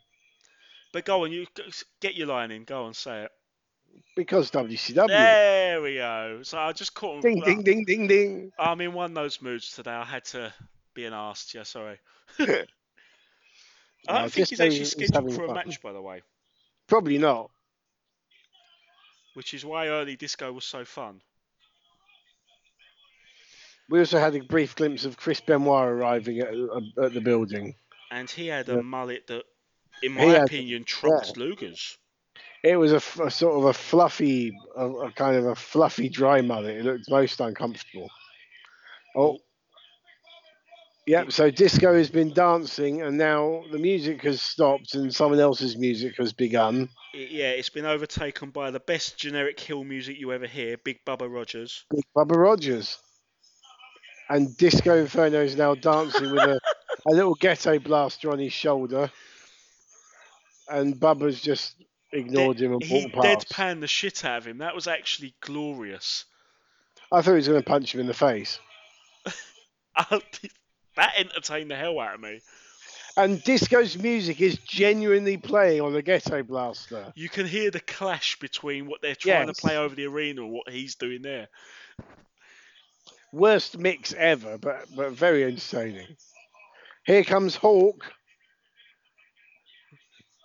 [0.93, 1.47] But go on, you
[2.01, 2.65] get your line in.
[2.65, 3.31] Go on, say it.
[4.15, 5.07] because WCW.
[5.07, 6.41] There we go.
[6.43, 7.15] So I just caught.
[7.15, 7.21] Him.
[7.21, 8.51] Ding ding ding ding ding.
[8.59, 9.91] I'm in one of those moods today.
[9.91, 10.53] I had to
[10.93, 11.51] be an arse.
[11.55, 11.97] Yeah, sorry.
[12.39, 12.65] I
[14.07, 16.21] don't think he's actually scheduled for a match, by the way.
[16.89, 17.49] Probably not.
[19.35, 21.21] Which is why early disco was so fun.
[23.89, 26.53] We also had a brief glimpse of Chris Benoit arriving at,
[27.03, 27.75] at the building.
[28.11, 28.81] And he had a Yeah.
[28.81, 29.43] mullet that,
[30.03, 31.97] in He my had- opinion, trumped Luger's.
[32.63, 36.75] It was a sort of a fluffy, a, a kind of a fluffy dry mullet.
[36.77, 38.09] It looked most uncomfortable.
[39.15, 39.39] Oh,
[41.09, 41.31] yep.
[41.31, 46.17] So disco has been dancing, and now the music has stopped, and someone else's music
[46.17, 46.89] has begun.
[47.13, 51.31] Yeah, it's been overtaken by the best generic heel music you ever hear, Big Bubba
[51.31, 51.83] Rogers.
[51.89, 52.99] Big Bubba Rogers,
[54.29, 56.59] and Disco Inferno is now dancing with a,
[57.07, 59.11] a little ghetto blaster on his shoulder,
[60.69, 61.75] and Bubba's just
[62.11, 63.49] ignored him and walked past.
[63.49, 64.59] deadpanned the shit out of him.
[64.59, 66.25] That was actually glorious.
[67.11, 68.59] I thought he was going to punch him in the face.
[70.99, 72.41] that entertained the hell out of me.
[73.17, 77.11] And Disco's music is genuinely playing on the Ghetto Blaster.
[77.15, 79.57] You can hear the clash between what they're trying Yes.
[79.57, 81.47] to play over the arena and what he's doing there.
[83.33, 86.07] Worst mix ever, but but very entertaining.
[87.05, 88.11] Here comes Hawk.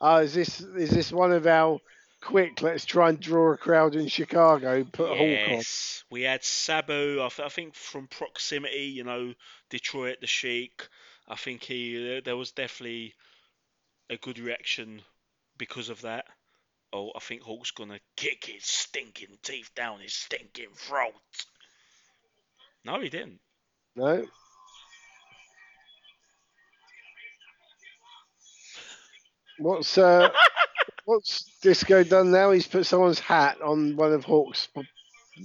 [0.01, 1.79] Uh, is this is this one of our
[2.25, 2.63] quick?
[2.63, 4.85] Let's try and draw a crowd in Chicago.
[4.85, 5.29] Put Hawk on.
[5.29, 7.23] yes, we had Sabu.
[7.23, 9.35] I, th- I think from proximity, you know,
[9.71, 10.89] Detroit, the Sheik.
[11.29, 13.15] I think he there was definitely
[14.11, 15.03] a good reaction
[15.59, 16.27] because of that.
[16.93, 21.13] Oh, I think Hawk's gonna kick his stinking teeth down his stinking throat.
[22.85, 23.41] No, he didn't.
[23.97, 24.27] No.
[29.59, 30.31] What's uh,
[31.05, 32.51] what's Disco done now?
[32.51, 34.69] He's put someone's hat on one of Hawk's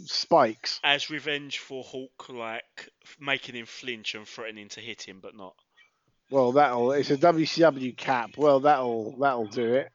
[0.05, 0.79] spikes.
[0.83, 5.55] As revenge for Hawk, like making him flinch and threatening to hit him, but not.
[6.29, 6.91] Well, that'll.
[6.91, 8.31] It's a WCW cap.
[8.37, 9.89] Well, that'll that'll do it.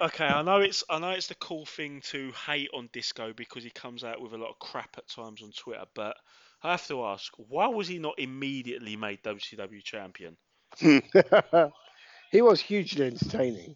[0.00, 3.64] Okay, I know it's I know it's the cool thing to hate on Disco because
[3.64, 6.16] he comes out with a lot of crap at times on Twitter, but
[6.62, 10.36] I have to ask, why was he not immediately made WCW champion?
[12.32, 13.74] he was hugely entertaining.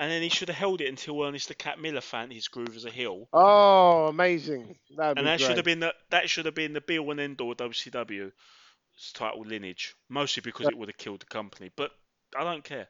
[0.00, 2.76] And then he should have held it until Ernest the Cat Miller found his groove
[2.76, 3.28] as a heel.
[3.32, 4.76] Oh, amazing!
[4.96, 5.46] That'd And that great.
[5.48, 7.58] should have been the that should have been the be all and end all of
[7.58, 8.32] WCW's
[9.12, 9.96] title lineage.
[10.08, 10.68] Mostly because Yeah.
[10.70, 11.72] it would have killed the company.
[11.74, 11.90] But
[12.36, 12.88] I don't care.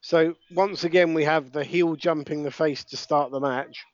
[0.00, 3.84] So once again, we have the heel jumping the face to start the match.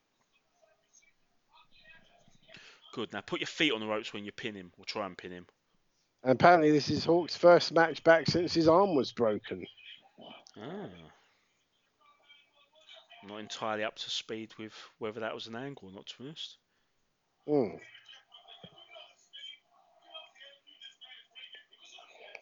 [2.92, 3.12] Good.
[3.12, 5.32] Now put your feet on the ropes when you pin him, or try and pin
[5.32, 5.46] him.
[6.24, 9.66] And apparently, this is Hawk's first match back since his arm was broken.
[10.58, 10.88] Ah.
[13.22, 16.18] I'm not entirely up to speed with whether that was an angle or not, to
[16.18, 16.56] be honest.
[17.46, 17.76] Hmm.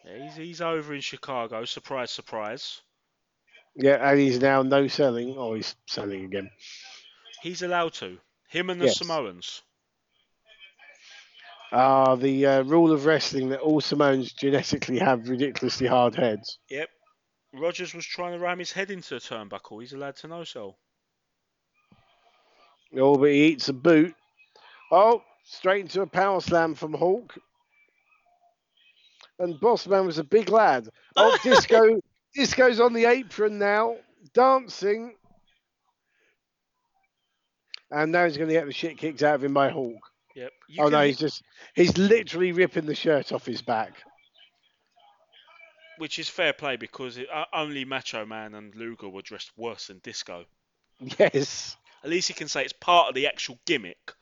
[0.05, 1.65] Yeah, he's, he's over in Chicago.
[1.65, 2.81] Surprise, surprise.
[3.75, 5.35] Yeah, and he's now no selling.
[5.37, 6.49] Oh, he's selling again.
[7.41, 8.17] He's allowed to.
[8.47, 8.99] Him and the Yes.
[8.99, 9.61] Samoans.
[11.75, 16.59] Ah, the uh, rule of wrestling that all Samoans genetically have ridiculously hard heads.
[16.69, 16.87] Yep.
[17.51, 19.81] Rogers was trying to ram his head into a turnbuckle.
[19.81, 20.77] He's allowed to no sell.
[22.95, 24.13] Oh, but he eats a boot.
[24.91, 27.35] Oh, straight into a power slam from Hawk.
[29.39, 30.89] And Bossman was a big lad.
[31.15, 31.99] Oh, Disco,
[32.35, 33.95] Disco's on the apron now,
[34.35, 35.15] dancing.
[37.89, 40.12] And now he's going to get the shit kicked out of him by Hawk.
[40.35, 40.51] Yep.
[40.67, 41.43] You oh can no, he's just
[41.75, 43.93] he's literally ripping the shirt off his back.
[45.99, 49.87] Which is fair play because it, uh, only Macho Man and Luger were dressed worse
[49.87, 50.45] than Disco.
[51.19, 51.77] Yes.
[52.03, 54.13] At least he can say it's part of the actual gimmick.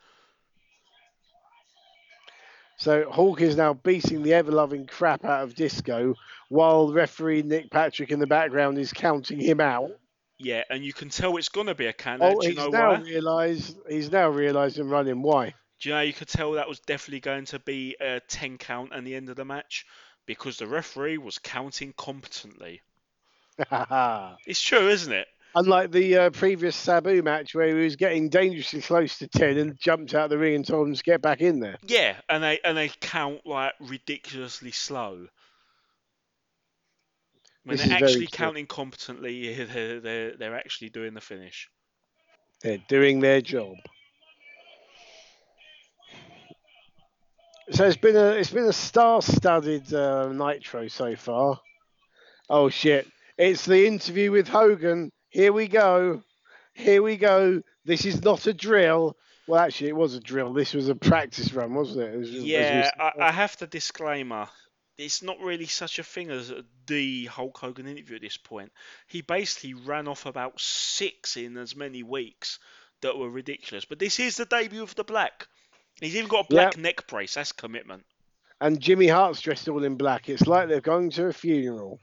[2.76, 6.14] So Hawk is now beating the ever-loving crap out of Disco,
[6.48, 9.92] while referee Nick Patrick in the background is counting him out.
[10.38, 12.24] Yeah, and you can tell it's gonna be a counter.
[12.24, 13.78] Oh, he's know now realised.
[13.88, 15.22] He's now realised and running.
[15.22, 15.54] Why?
[15.82, 18.92] Do you know you could tell that was definitely going to be a 10 count
[18.92, 19.84] at the end of the match
[20.26, 22.82] because the referee was counting competently.
[24.46, 25.26] It's true, isn't it?
[25.56, 29.78] Unlike the uh, previous Sabu match where he was getting dangerously close to 10 and
[29.78, 31.78] jumped out of the ring and told him to get back in there.
[31.84, 35.26] Yeah, and they and they count like ridiculously slow.
[37.64, 41.68] When This they're actually counting competently, they're, they're, they're actually doing the finish.
[42.62, 43.74] They're doing their job.
[47.70, 51.60] So it's been a it's been a star-studded uh, Nitro so far.
[52.50, 53.06] Oh shit!
[53.38, 55.10] It's the interview with Hogan.
[55.28, 56.22] Here we go.
[56.74, 57.62] Here we go.
[57.84, 59.16] This is not a drill.
[59.46, 60.52] Well, actually, it was a drill.
[60.52, 62.14] This was a practice run, wasn't it?
[62.14, 62.92] It was- Yeah, said.
[63.00, 64.48] I, I have to disclaimer.
[64.98, 66.52] It's not really such a thing as
[66.86, 68.70] the Hulk Hogan interview at this point.
[69.08, 72.58] He basically ran off about six in as many weeks
[73.00, 73.84] that were ridiculous.
[73.84, 75.46] But this is the debut of the Black.
[76.02, 77.34] He's even got a black neck brace.
[77.34, 78.04] That's commitment.
[78.60, 80.28] And Jimmy Hart's dressed all in black.
[80.28, 82.00] It's like they're going to a funeral.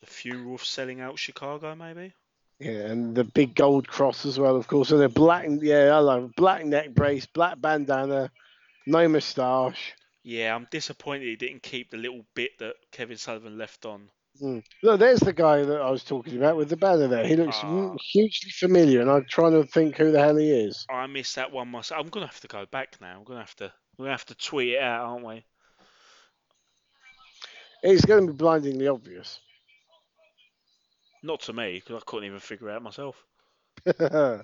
[0.00, 2.12] The funeral of selling out Chicago, maybe.
[2.58, 4.90] Yeah, and the big gold cross as well, of course.
[4.90, 8.30] And a black, yeah, I love black neck brace, black bandana,
[8.86, 9.94] no moustache.
[10.24, 14.08] Yeah, I'm disappointed he didn't keep the little bit that Kevin Sullivan left on.
[14.42, 14.62] Mm.
[14.82, 17.26] Look, there's the guy that I was talking about with the banner there.
[17.26, 17.94] He looks Ah.
[18.12, 20.84] hugely familiar, and I'm trying to think who the hell he is.
[20.90, 22.00] I missed that one myself.
[22.00, 23.16] I'm gonna have to go back now.
[23.18, 23.72] I'm gonna have to.
[23.96, 25.44] We're gonna have to tweet it out, aren't we?
[27.82, 29.38] It's going to be blindingly obvious.
[31.22, 33.22] Not to me, because I couldn't even figure it out myself.
[33.86, 34.42] I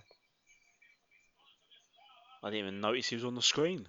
[2.44, 3.88] didn't even notice he was on the screen.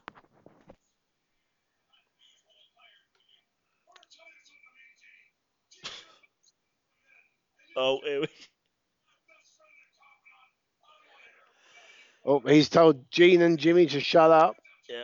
[7.76, 8.28] Oh, here we...
[12.26, 14.56] oh, he's told Gene and Jimmy to shut up.
[14.90, 15.04] Yeah,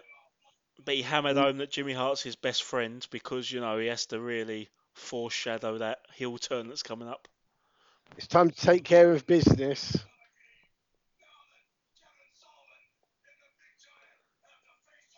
[0.84, 1.42] but he hammered mm.
[1.42, 5.78] home that Jimmy Hart's his best friend because you know he has to really foreshadow
[5.78, 7.28] that heel turn that's coming up.
[8.18, 9.98] It's time to take care of business.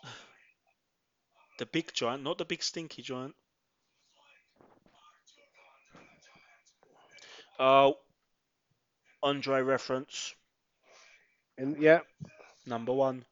[1.58, 3.36] The big giant, not the big stinky giant.
[7.62, 7.98] Uh, oh,
[9.22, 10.34] Andre reference
[11.56, 12.00] And yeah,
[12.66, 13.24] number one.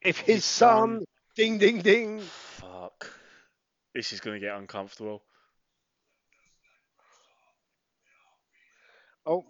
[0.00, 1.04] if his, His son, son-
[1.36, 2.20] ding ding ding.
[2.20, 3.12] Fuck.
[3.94, 5.22] This is going to get uncomfortable.
[9.26, 9.44] Oh,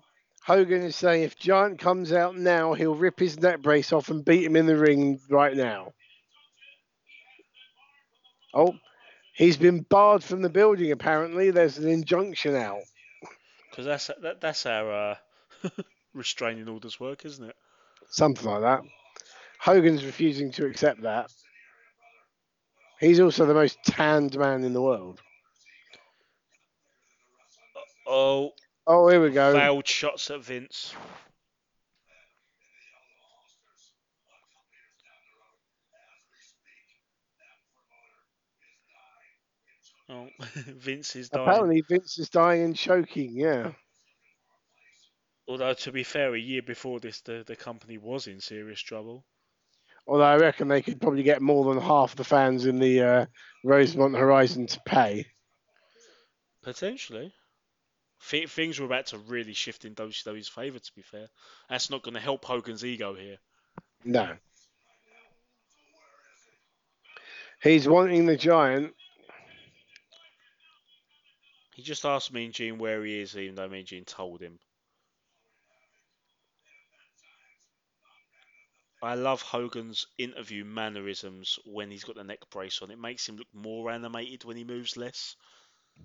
[0.45, 4.25] Hogan is saying if Giant comes out now, he'll rip his neck brace off and
[4.25, 5.93] beat him in the ring right now.
[8.53, 8.75] Oh,
[9.37, 10.91] he's been barred from the building.
[10.91, 12.83] Apparently, there's an injunction out.
[13.75, 15.15] Because that's that, that's how uh,
[16.15, 17.57] restraining orders work, isn't it?
[18.09, 18.83] Something like that.
[19.59, 21.27] Hogan's refusing to accept that.
[23.01, 25.21] He's also the most tanned man in the world.
[28.07, 28.53] Oh,
[28.87, 29.53] Oh, here we go.
[29.55, 30.95] failed shots at Vince.
[40.15, 41.49] Oh, Vince is dying.
[41.49, 43.33] Apparently, Vince is dying and choking.
[43.33, 43.73] Yeah.
[45.49, 49.25] Although to be fair, a year before this, the, the company was in serious trouble.
[50.07, 53.27] Although I reckon they could probably get more than half the fans in the uh,
[53.65, 55.27] Rosemont Horizon to pay.
[56.63, 57.33] Potentially.
[58.29, 61.29] Th- things were about to really shift in WCW's favour, to be fair.
[61.69, 63.37] That's not going to help Hogan's ego here.
[64.05, 64.37] No.
[67.63, 68.93] He's wanting the giant.
[71.75, 74.61] He just asked Mean Gene where he is, even though Mean Gene told him.
[79.03, 82.93] I love Hogan's interview mannerisms when he's got the neck brace on.
[82.93, 85.37] It makes him look more animated when he moves less.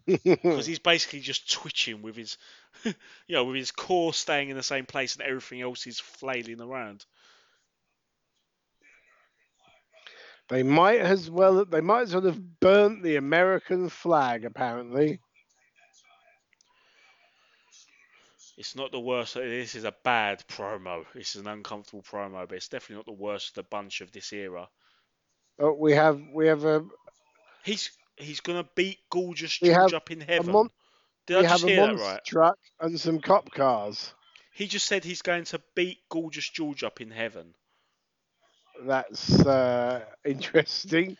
[0.05, 2.37] Because he's basically just twitching with his,
[2.83, 2.93] you
[3.29, 7.05] know, with his core staying in the same place and everything else is flailing around.
[10.49, 11.63] they might as well.
[11.63, 14.45] They might as well have burnt the American flag.
[14.45, 15.19] Apparently.
[18.59, 19.35] It's not the worst.
[19.35, 21.05] This is a bad promo.
[21.15, 24.11] This is an uncomfortable promo, but it's definitely not the worst of the bunch of
[24.11, 24.67] this era.
[25.57, 26.85] Oh, we have we have a
[27.63, 30.51] He's he's gonna beat Gorgeous George have up in heaven.
[30.51, 30.69] mon-
[31.25, 32.25] Did we I have just a hear that monster right?
[32.25, 34.13] truck and some cop cars.
[34.53, 37.55] He just said he's going to beat Gorgeous George up in heaven.
[38.85, 41.15] That's uh, interesting.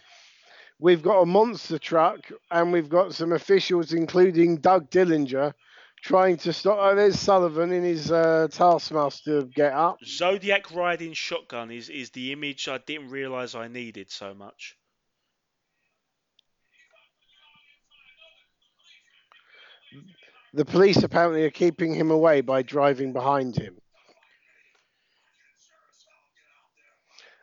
[0.78, 2.20] We've got a monster truck
[2.52, 5.54] and we've got some officials, including Doug Dillinger,
[6.02, 6.78] trying to stop.
[6.80, 9.97] Oh, there's Sullivan in his uh, Taskmaster get up.
[10.06, 14.76] Zodiac riding shotgun is, is the image I didn't realise I needed so much.
[20.54, 23.76] The police apparently are keeping him away by driving behind him.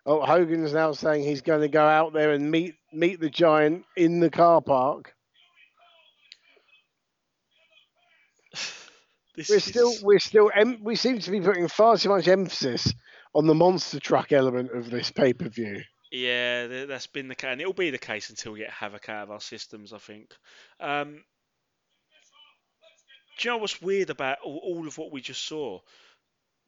[0.04, 3.84] Oh, Hogan's now saying he's going to go out there and meet meet the giant
[3.96, 5.15] in the car park.
[9.36, 12.26] This We're is- still we're still em- we seem to be putting far too much
[12.26, 12.92] emphasis
[13.34, 15.82] on the monster truck element of this pay per view.
[16.10, 19.24] Yeah, that's been the case, and it'll be the case until we get Havoc out
[19.24, 20.32] of our systems, I think.
[20.80, 21.24] Um,
[23.38, 25.80] do you know what's weird about all, all of what we just saw?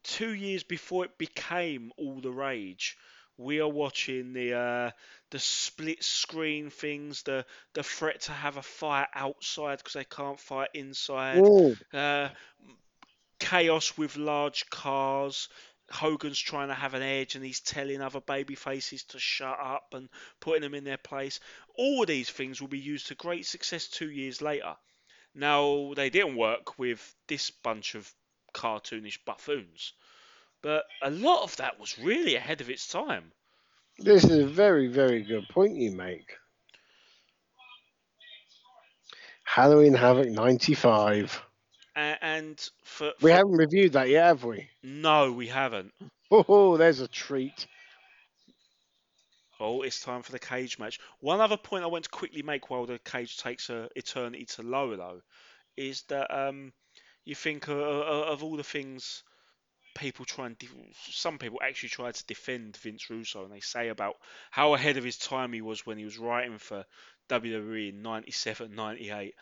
[0.02, 2.98] Two years before it became all the rage,
[3.38, 4.90] we are watching the uh,
[5.30, 10.40] the split screen things, the the threat to have a fight outside because they can't
[10.40, 11.42] fight inside
[11.94, 12.28] uh,
[13.38, 15.48] chaos with large cars.
[15.90, 19.94] Hogan's trying to have an edge and he's telling other baby faces to shut up
[19.94, 21.40] and putting them in their place.
[21.76, 24.76] All of these things will be used to great success two years later.
[25.34, 28.12] Now, they didn't work with this bunch of
[28.52, 29.92] cartoonish buffoons,
[30.62, 33.32] but a lot of that was really ahead of its time.
[33.98, 36.36] This is a very very good point you make.
[39.44, 41.42] Halloween Havoc '95.
[41.96, 44.68] A- And for, We haven't reviewed that yet, have we?
[44.82, 45.92] no, we haven't.
[46.30, 47.66] Oh, there's a treat.
[49.60, 51.00] Oh, it's time for the cage match.
[51.20, 54.62] One other point I want to quickly make while the cage takes a eternity to
[54.62, 55.20] lower, though,
[55.76, 56.72] is that um,
[57.24, 59.24] you think uh, of all the things
[59.98, 60.68] people try and de-
[61.10, 64.16] some people actually try to defend Vince Russo, and they say about
[64.50, 66.84] how ahead of his time he was when he was writing for
[67.28, 69.34] WWE in 97, 98.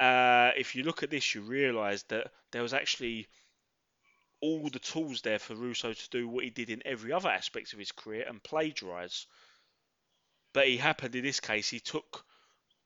[0.00, 3.26] Uh, if you look at this, you realise that there was actually
[4.40, 7.72] all the tools there for Russo to do what he did in every other aspect
[7.72, 9.26] of his career and plagiarise.
[10.52, 12.24] But he happened in this case, he took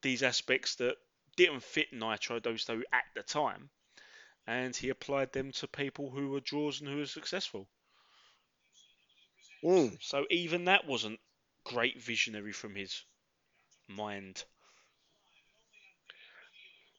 [0.00, 0.96] these aspects that
[1.36, 3.70] didn't fit Nitro WCW at the time,
[4.46, 7.68] and he applied them to people who were draws and who were successful.
[9.64, 9.96] Mm.
[10.00, 11.20] So even that wasn't
[11.64, 13.04] great visionary from his
[13.88, 14.44] mind.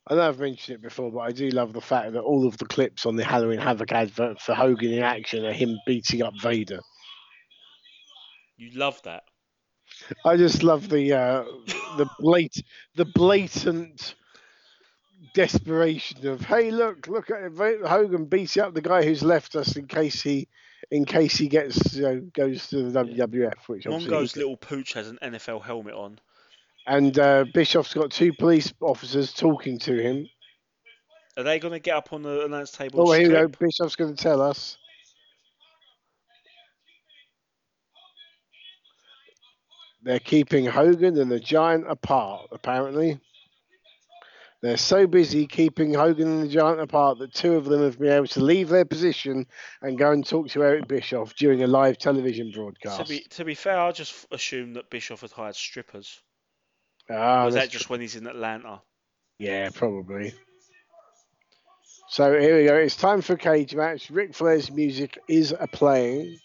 [0.07, 2.57] I know I've mentioned it before, but I do love the fact that all of
[2.57, 6.33] the clips on the Halloween Havoc advert for Hogan in action are him beating up
[6.41, 6.79] Vader.
[8.57, 9.23] You love that.
[10.25, 11.43] I just love the uh,
[11.97, 12.55] the blat
[12.95, 14.15] the blatant
[15.33, 19.75] desperation of hey look look at it, Hogan beats up the guy who's left us
[19.75, 20.47] in case he
[20.91, 25.09] in case he gets you know goes to the WWF which Mongo's little pooch has
[25.09, 26.19] an NFL helmet on.
[26.87, 30.27] and uh, Bischoff's got two police officers talking to him.
[31.35, 33.01] Are they going to get up on the announce table?
[33.01, 33.47] Oh, here we go.
[33.47, 34.77] Bischoff's going to tell us.
[40.03, 43.19] They're keeping Hogan and the Giant apart, apparently.
[44.63, 48.13] They're so busy keeping Hogan and the Giant apart that two of them have been
[48.13, 49.45] able to leave their position
[49.81, 53.01] and go and talk to Eric Bischoff during a live television broadcast.
[53.01, 56.21] To be to be fair, I just assumed that Bischoff had hired strippers.
[57.11, 58.81] ah, was that just when he's in Atlanta?
[59.37, 60.33] Yeah, probably.
[62.07, 62.77] So here we go.
[62.77, 64.09] It's time for a cage match.
[64.09, 66.39] Ric Flair's music is a playing.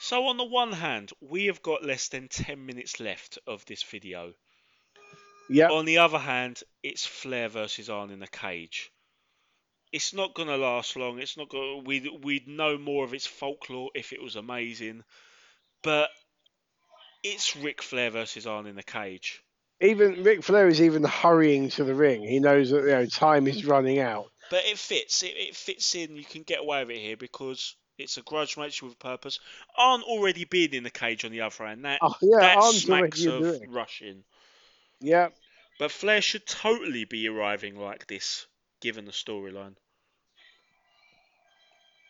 [0.00, 3.84] So on the one hand, we have got less than ten minutes left of this
[3.84, 4.34] video.
[5.48, 5.70] Yep.
[5.70, 8.90] On the other hand, it's Flair versus Arn in a cage.
[9.92, 11.20] It's not gonna last long.
[11.20, 11.78] It's not gonna.
[11.78, 15.04] We'd we'd know more of its folklore if it was amazing,
[15.82, 16.10] but
[17.22, 19.42] it's Ric Flair versus Arn in a cage.
[19.80, 22.22] even Ric Flair is even hurrying to the ring.
[22.22, 24.30] He knows that you know time is running out.
[24.50, 25.22] But it fits.
[25.22, 26.16] It, it fits in.
[26.16, 29.38] You can get away with it here because it's a grudge match with a purpose.
[29.76, 31.84] Arn already being in the cage on the other hand.
[31.84, 33.70] That Oh yeah, that Arn's smacks of doing.
[33.70, 34.24] rushing.
[35.00, 35.28] Yeah,
[35.78, 38.46] But Flair should totally be arriving like this,
[38.80, 39.74] given the storyline.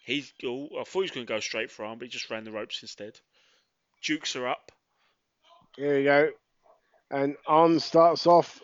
[0.05, 0.33] He's.
[0.45, 2.45] Oh, I thought he was going to go straight for Arn, but he just ran
[2.45, 3.19] the ropes instead.
[4.03, 4.71] Jukes are up.
[5.77, 6.31] here we go.
[7.11, 8.61] And Arn starts off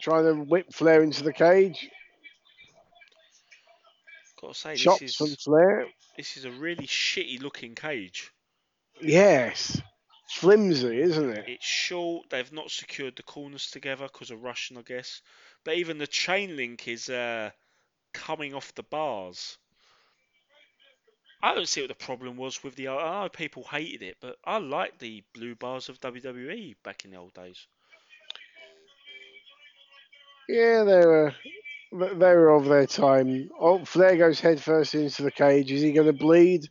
[0.00, 1.88] trying to whip Flair into the cage.
[4.40, 5.86] Got to say, this from is Flair.
[6.16, 8.30] this is a really shitty looking cage.
[9.00, 9.80] Yes,
[10.28, 11.44] flimsy, isn't it?
[11.48, 12.30] It's short.
[12.30, 15.22] They've not secured the corners together because of Russian, I guess.
[15.64, 17.50] But even the chain link is uh,
[18.12, 19.58] coming off the bars.
[21.42, 22.88] I don't see what the problem was with the.
[22.88, 27.10] I know people hated it, but I liked the blue bars of WWE back in
[27.10, 27.66] the old days.
[30.48, 31.34] Yeah, they were
[31.92, 33.48] They were of their time.
[33.58, 35.70] Oh, Flair goes headfirst into the cage.
[35.70, 36.68] Is he going to bleed?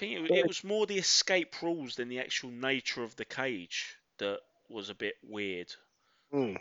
[0.00, 3.96] Think it, it was more the escape rules than the actual nature of the cage
[4.18, 4.38] that
[4.70, 5.72] was a bit weird.
[6.32, 6.54] Hmm.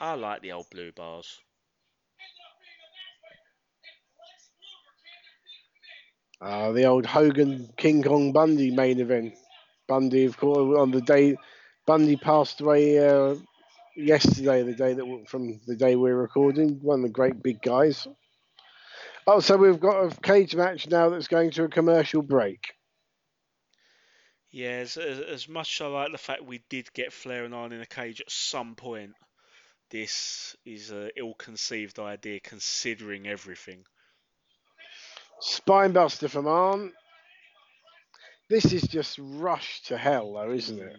[0.00, 1.38] I like the old blue bars.
[6.40, 9.34] Uh, the old Hogan King Kong Bundy main event.
[9.86, 11.36] Bundy, of course, on the day
[11.86, 13.36] Bundy passed away uh,
[13.94, 16.78] yesterday, the day that from the day we're recording.
[16.82, 18.06] One of the great big guys.
[19.26, 22.72] Oh, so we've got a cage match now that's going to a commercial break.
[24.52, 27.54] Yeah, as, as, as much as I like the fact we did get Flair and
[27.54, 29.12] Arn in a cage at some point,
[29.90, 33.84] this is an ill-conceived idea considering everything.
[35.42, 36.92] Spinebuster from Arn.
[38.48, 40.96] This is just rushed to hell, though, isn't it?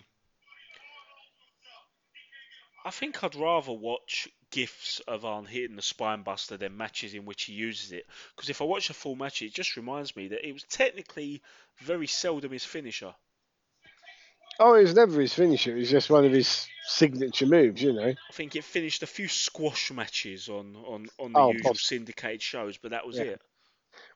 [2.87, 7.25] I think I'd rather watch gifs of Arn hitting the spine buster than matches in
[7.25, 8.05] which he uses it.
[8.33, 11.41] Because if I watch a full match, it just reminds me that it was technically
[11.79, 13.13] very seldom his finisher.
[14.61, 15.75] Oh, it was never his finisher.
[15.75, 18.07] It was just one of his signature moves, you know.
[18.07, 21.81] I think it finished a few squash matches on, on, on the Oh, usual poss-
[21.83, 23.23] syndicated shows, but that was Yeah.
[23.23, 23.41] it.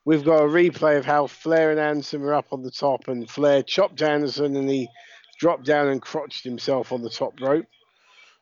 [0.06, 3.30] We've got a replay of how Flair and Anderson were up on the top, and
[3.30, 4.88] Flair chopped Anderson, and he
[5.40, 7.66] dropped down and crotched himself on the top rope.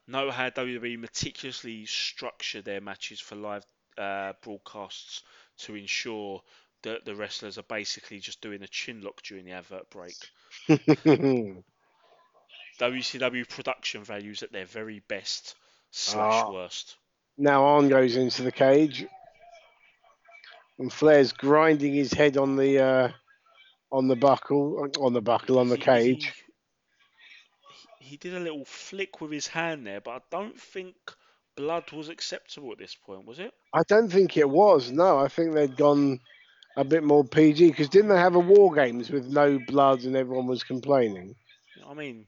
[0.09, 3.63] Know how WWE meticulously structure their matches for live
[3.95, 5.21] uh, broadcasts
[5.59, 6.41] to ensure
[6.81, 10.15] that the wrestlers are basically just doing a chin lock during the advert break.
[12.79, 15.55] WCW production values at their very best
[15.91, 16.51] slash Ah.
[16.51, 16.95] worst.
[17.37, 19.05] now Arn goes into the cage,
[20.79, 23.09] and Flair's grinding his head on the uh,
[23.91, 26.33] on the buckle, on the buckle, on the cage.
[28.09, 30.95] He, did a little flick with his hand there, but I don't think
[31.55, 33.53] blood was acceptable at this point, was it?
[33.73, 34.91] I don't think it was.
[34.91, 36.19] No, I think they'd gone
[36.75, 40.15] a bit more PG because didn't they have a War Games with no blood and
[40.15, 41.35] everyone was complaining?
[41.87, 42.27] I mean,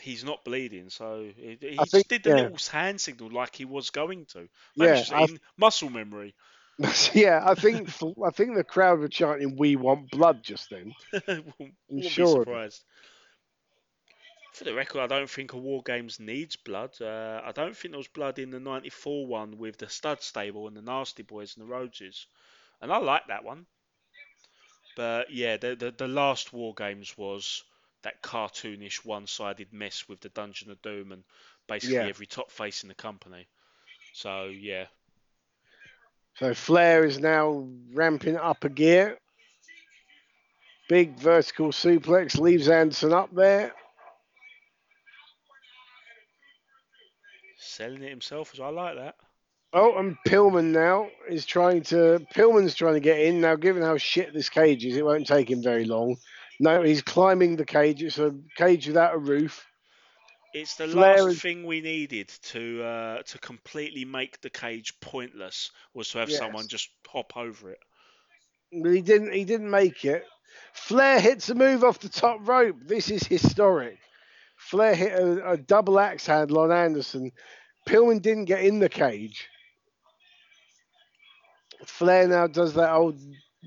[0.00, 2.34] he's not bleeding, so he, he just think- did the yeah.
[2.34, 4.48] little hand signal like he was going to.
[4.76, 6.34] Maybe Yeah, in muscle memory.
[7.12, 7.90] yeah, I think
[8.24, 10.94] I think the crowd were chanting "We want blood" just then.
[11.12, 12.44] wouldn't sure.
[12.44, 12.84] be surprised.
[14.58, 17.00] For the record, I don't think a War Games needs blood.
[17.00, 20.66] Uh, I don't think there was blood in the '94 one with the Stud Stable
[20.66, 22.26] and the Nasty Boys and the Rhodeses,
[22.80, 23.66] and I like that one.
[24.96, 27.62] But yeah, the the, the last War Games was
[28.02, 31.22] that cartoonish one-sided mess with the Dungeon of Doom and
[31.68, 32.06] basically Yeah.
[32.08, 33.46] every top face in the company.
[34.12, 34.86] So yeah,
[36.34, 39.20] So Flair is now ramping up a gear.
[40.88, 43.72] Big vertical suplex leaves Anderson up there.
[47.68, 49.16] Selling it himself, as I like that.
[49.72, 52.24] Oh, and Pillman now is trying to.
[52.34, 53.54] Pillman's trying to get in now.
[53.54, 56.16] Given how shit this cage is, it won't take him very long.
[56.58, 58.02] No, he's climbing the cage.
[58.02, 59.66] It's a cage without a roof.
[60.54, 64.98] It's the Flair last is- thing we needed to uh, to completely make the cage
[65.00, 67.80] pointless was to have someone just hop over it.
[68.72, 69.32] But he didn't.
[69.34, 70.24] He didn't make it.
[70.72, 72.76] Flair hits a move off the top rope.
[72.82, 73.98] This is historic.
[74.68, 77.32] Flair hit a, a double axe handle on Anderson.
[77.88, 79.48] Pillman didn't get in the cage.
[81.86, 83.18] Flair now does that old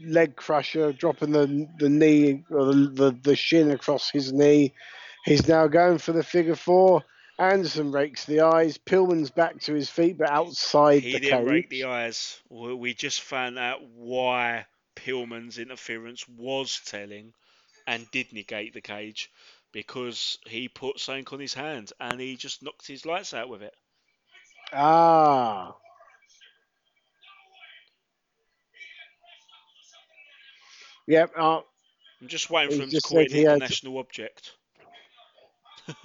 [0.06, 4.76] leg crusher, dropping the the knee or the, the, the shin across his knee.
[5.26, 7.04] He's now going for the figure four.
[7.40, 8.78] Anderson rakes the eyes.
[8.78, 11.24] Pillman's back to his feet, but outside He the cage.
[11.24, 12.40] He didn't rake the eyes.
[12.50, 17.34] We we just found out why Pillman's interference was telling
[17.88, 19.32] and did negate the cage
[19.72, 23.62] because he put something on his hand and he just knocked his lights out with
[23.62, 23.74] it.
[24.74, 25.76] Ah.
[31.08, 31.32] Yep.
[31.38, 31.62] Uh,
[32.22, 34.52] I'm just waiting for him to call it an he had- international object.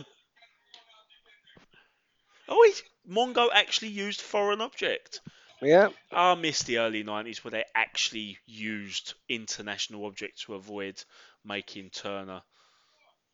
[2.49, 5.21] oh, wait, Mongo actually used foreign object.
[5.61, 5.89] yeah.
[6.11, 11.03] I miss the early 90s where they actually used international objects to avoid
[11.45, 12.43] making Turner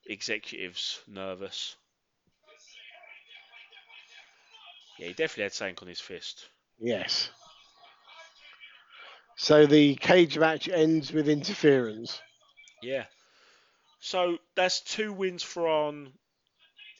[0.07, 1.76] executives nervous.
[4.98, 6.48] Yeah, he definitely had something Arn his fist.
[6.78, 7.30] Yes.
[9.36, 12.20] So the cage match ends with interference.
[12.82, 13.05] Yeah.
[14.00, 16.12] So that's two wins for on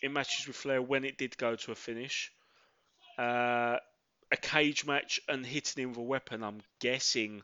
[0.03, 2.33] in matches with Flair when it did go to a finish.
[3.19, 3.77] Uh,
[4.33, 6.43] a cage match and hitting him with a weapon.
[6.43, 7.43] I'm guessing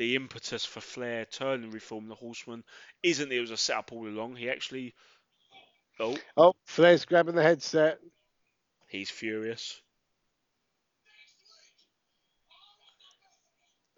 [0.00, 2.64] the impetus for Flair turning reform the Horseman
[3.02, 4.34] isn't that it was a setup all along.
[4.34, 4.94] He actually.
[6.00, 7.98] Oh, Oh, Flair's grabbing the headset.
[8.88, 9.78] He's furious.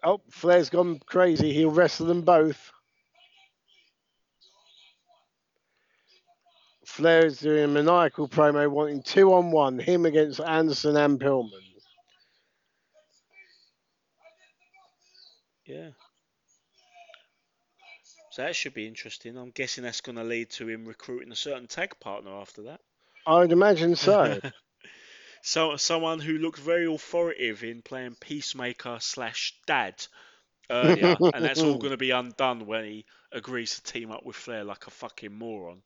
[0.03, 1.53] Oh, Flair's gone crazy.
[1.53, 2.69] He'll wrestle them both.
[6.85, 11.72] Flair is doing a maniacal promo wanting two on one, him against Anderson and Pillman.
[15.65, 15.89] Yeah.
[18.31, 19.37] So that should be interesting.
[19.37, 22.79] I'm guessing that's going to lead to him recruiting a certain tag partner after that.
[23.27, 24.39] I'd imagine so.
[25.43, 30.03] so someone who looked very authoritative in playing Peacemaker slash Dad
[30.69, 34.35] earlier, and that's all going to be undone when he agrees to team up with
[34.35, 35.81] Flair like a fucking moron.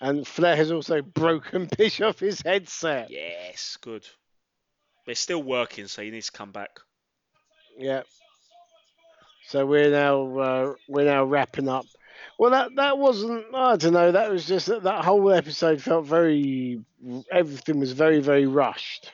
[0.00, 3.08] and Flair has also broken Bischoff's headset.
[3.08, 4.06] Yes, good.
[5.06, 6.80] They're still working, so he needs to come back.
[7.78, 8.02] Yeah.
[9.48, 11.86] So we're now uh, we're now wrapping up.
[12.38, 13.54] Well, that that wasn't.
[13.54, 14.12] I don't know.
[14.12, 16.84] That was just that, that whole episode felt very.
[17.30, 19.10] Everything was very very rushed.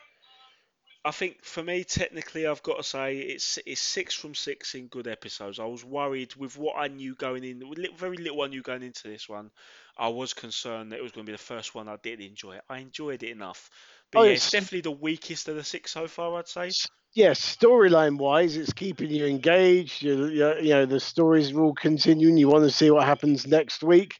[1.04, 4.88] I think for me, technically, I've got to say it's it's six from six in
[4.88, 5.58] good episodes.
[5.58, 8.82] I was worried with what I knew going in, with very little I knew going
[8.82, 9.50] into this one.
[9.96, 12.56] I was concerned that it was going to be the first one I didn't enjoy.
[12.56, 12.62] It.
[12.68, 13.70] I enjoyed it enough,
[14.12, 16.38] but Oh, yeah, it's- it's definitely the weakest of the six so far.
[16.38, 16.70] I'd say.
[17.18, 20.04] Yeah, storyline wise, it's keeping you engaged.
[20.04, 22.36] You, you, know, the stories are all continuing.
[22.36, 24.14] You want to see what happens next week,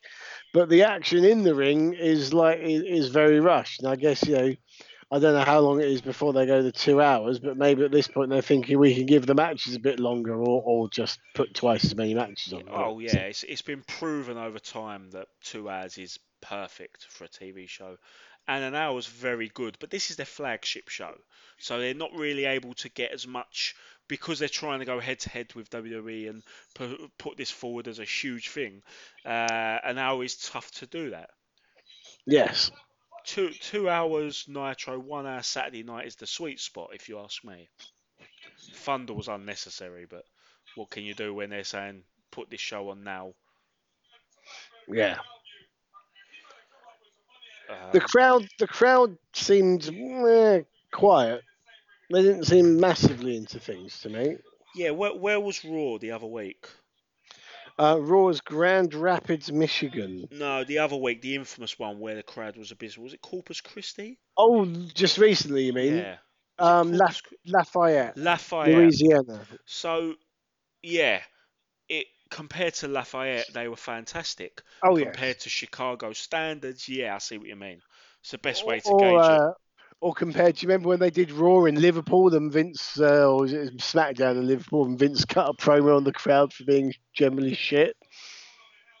[0.51, 3.81] but the action in the ring is like is, is very rushed.
[3.81, 4.53] And I guess you know,
[5.13, 7.85] I don't know how long it is before they go the two hours, but maybe
[7.85, 10.89] at this point they're thinking we can give the matches a bit longer, or, or
[10.89, 12.63] just put twice as many matches on.
[12.69, 17.29] Oh yeah, it's it's been proven over time that two hours is perfect for a
[17.29, 17.95] TV show,
[18.49, 19.77] and an hour is very good.
[19.79, 21.13] But this is their flagship show,
[21.59, 23.75] so they're not really able to get as much
[24.07, 26.43] because they're trying to go head to head with WWE and
[26.73, 28.81] pu- put this forward as a huge thing.
[29.23, 31.29] Uh, an hour is tough to do that.
[32.25, 32.71] Yes.
[33.23, 37.43] Two two hours Nitro, one hour Saturday night is the sweet spot, if you ask
[37.43, 37.69] me.
[38.73, 40.25] Thunder was unnecessary, but
[40.73, 43.33] what can you do when they're saying put this show on now?
[44.87, 45.19] Yeah.
[47.69, 50.61] Um, The crowd, the crowd seemed eh,
[50.91, 51.41] quiet.
[52.11, 54.37] They didn't seem massively into things to me.
[54.75, 56.67] Yeah, where, where was Raw the other week?
[57.77, 60.27] Uh, Raw's Grand Rapids, Michigan.
[60.31, 63.05] No, the other week, the infamous one where the crowd was abysmal.
[63.05, 64.19] Was it Corpus Christi?
[64.37, 65.97] Oh, just recently, you mean?
[65.97, 66.17] Yeah.
[66.57, 67.07] Um, La-?
[67.45, 68.75] Lafayette, Lafayette.
[68.75, 69.41] Louisiana.
[69.65, 70.15] So,
[70.81, 71.21] yeah,
[71.87, 74.61] it compared to Lafayette, they were fantastic.
[74.83, 75.05] Oh yeah.
[75.05, 77.81] compared to Chicago standards, yeah, I see what you mean.
[78.21, 79.41] It's the best way to or, gauge it.
[79.41, 79.51] uh,
[80.01, 83.45] or compared, do you remember when they did Raw in Liverpool and Vince, uh, or
[83.45, 87.53] it SmackDown in Liverpool and Vince cut a promo on the crowd for being generally
[87.53, 87.95] shit?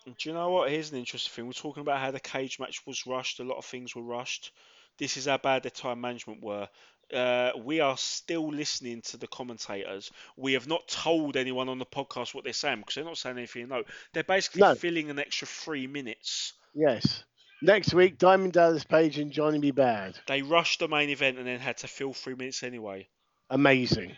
[0.05, 0.71] Do you know what?
[0.71, 1.45] Here's an interesting thing.
[1.45, 3.39] We're talking about how the cage match was rushed.
[3.39, 4.51] A lot of things were rushed.
[4.97, 6.67] This is how bad their time management were.
[7.13, 10.11] Uh, we are still listening to the commentators.
[10.37, 13.37] We have not told anyone on the podcast what they're saying because they're not saying
[13.37, 13.67] anything.
[13.67, 13.83] No,
[14.13, 14.75] they're basically No.
[14.75, 16.53] filling an extra three minutes.
[16.75, 17.23] Yes.
[17.61, 19.71] Next week, Diamond Dallas Page and Johnny B.
[19.71, 20.15] Badd.
[20.27, 23.09] They rushed the main event and then had to fill three minutes anyway.
[23.49, 24.15] Amazing.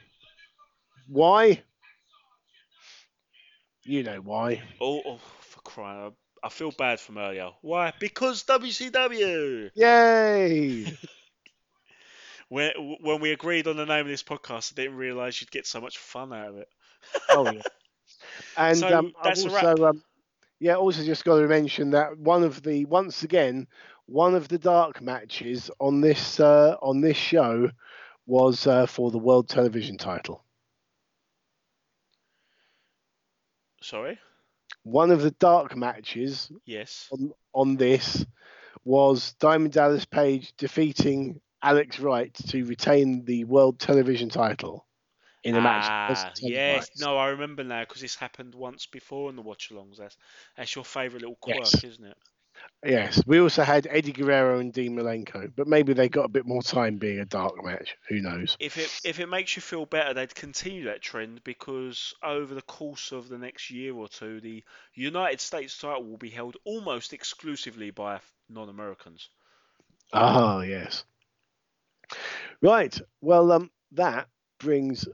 [1.08, 1.64] Why?
[3.84, 4.62] You know why.
[4.80, 6.14] Oh, oh for crying!
[6.44, 7.50] I feel bad from earlier.
[7.62, 7.94] Why?
[8.00, 9.72] Because WCW.
[9.76, 10.98] Yay!
[12.52, 15.66] When when we agreed on the name of this podcast, I didn't realise you'd get
[15.68, 16.70] so much fun out of it.
[17.32, 17.62] oh yeah.
[18.58, 19.72] And So, um, I've that's a wrap.
[19.74, 20.04] also um,
[20.60, 23.68] yeah, also just got to mention that one of the once again
[24.06, 27.70] one of the dark matches on this uh, on this show
[28.26, 30.44] was uh, for the world television title.
[33.82, 34.20] Sorry.
[34.84, 37.12] One of the dark matches Yes.
[37.12, 38.26] on, on this
[38.84, 44.86] was Diamond Dallas Page defeating Alex Wright to retain the world television title
[45.44, 45.86] in a match.
[45.88, 46.40] Ah, yes.
[46.40, 46.92] televised.
[47.00, 49.98] No, I remember now because this happened once before in the watch-alongs.
[49.98, 50.18] That's
[50.58, 51.84] that's your favourite little quirk, Yes.
[51.84, 52.18] isn't it?
[52.86, 56.46] Yes, we also had Eddie Guerrero and Dean Malenko, but maybe they got a bit
[56.46, 57.96] more time being a dark match.
[58.10, 58.58] Who knows?
[58.60, 62.62] If it if it makes you feel better, they'd continue that trend because over the
[62.62, 67.14] course of the next year or two, the United States title will be held almost
[67.14, 69.30] exclusively by non-Americans.
[70.14, 71.04] Oh, yes.
[72.62, 73.00] Right.
[73.22, 74.28] Well, um, that
[74.60, 75.08] brings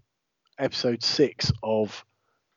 [0.60, 2.04] episode six of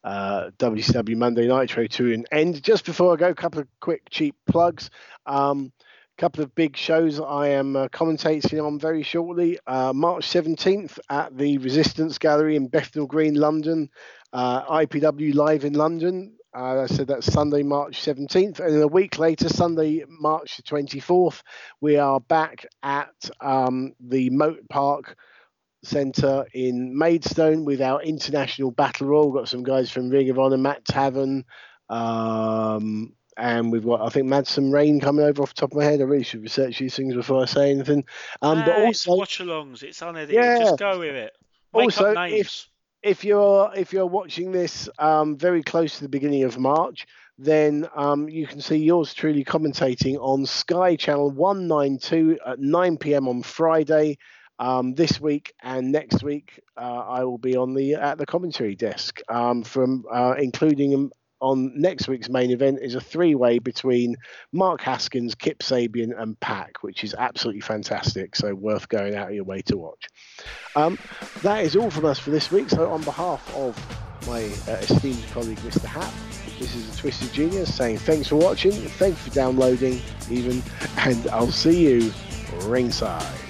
[0.03, 2.63] uh, WCW Monday Nitro to an end.
[2.63, 4.91] Just before I go, a couple of quick cheap plugs.
[5.27, 5.73] Um,
[6.21, 9.59] couple of big shows I am uh, commentating on very shortly.
[9.67, 13.89] Uh, March 17th at the Resistance Gallery in Bethnal Green, London.
[14.31, 16.37] Uh, IPW live in London.
[16.57, 18.59] Uh, I said that's Sunday, March 17th.
[18.59, 21.43] And then a week later, Sunday, March 24th,
[21.81, 25.17] we are back at um, the Mote Park
[25.85, 29.31] Centre in Maidstone with our international battle royal.
[29.31, 31.45] We've got some guys from Ring of Honor, Matt Taven,
[31.89, 35.85] um, and we've got I think Madsen Rain coming over off the top of my
[35.85, 36.01] head.
[36.01, 38.05] I really should research these things before I say anything.
[38.43, 39.83] Um, but Ah, also, watch-alongs.
[39.83, 40.35] It's unedited.
[40.35, 40.59] Yeah.
[40.59, 41.33] Just go with it.
[41.73, 42.67] Make Also, up if-.
[43.03, 47.07] If you're if you're watching this um, very close to the beginning of March,
[47.39, 53.29] then um, you can see yours truly commentating on Sky Channel 192 at 9 p.m.
[53.29, 54.19] on Friday.
[54.59, 58.77] Um, this week and next week, uh, I will be on the at the commentary
[58.77, 64.17] desk um, from uh, including um, on next week's main event is a three-way between
[64.53, 68.37] Mark Haskins, Kip Sabian, and PAC, which is absolutely fantastic.
[68.37, 70.09] So worth going out of your way to watch.
[70.77, 70.99] Um,
[71.43, 72.71] that is all from us for this week.
[72.71, 73.77] So on behalf of
[74.27, 75.85] my uh, esteemed colleague, Mr.
[75.85, 76.13] Hap,
[76.59, 80.63] this is the Twisted Genius saying thanks for watching, thanks for downloading, even,
[80.99, 82.13] and I'll see you
[82.65, 83.50] ringside.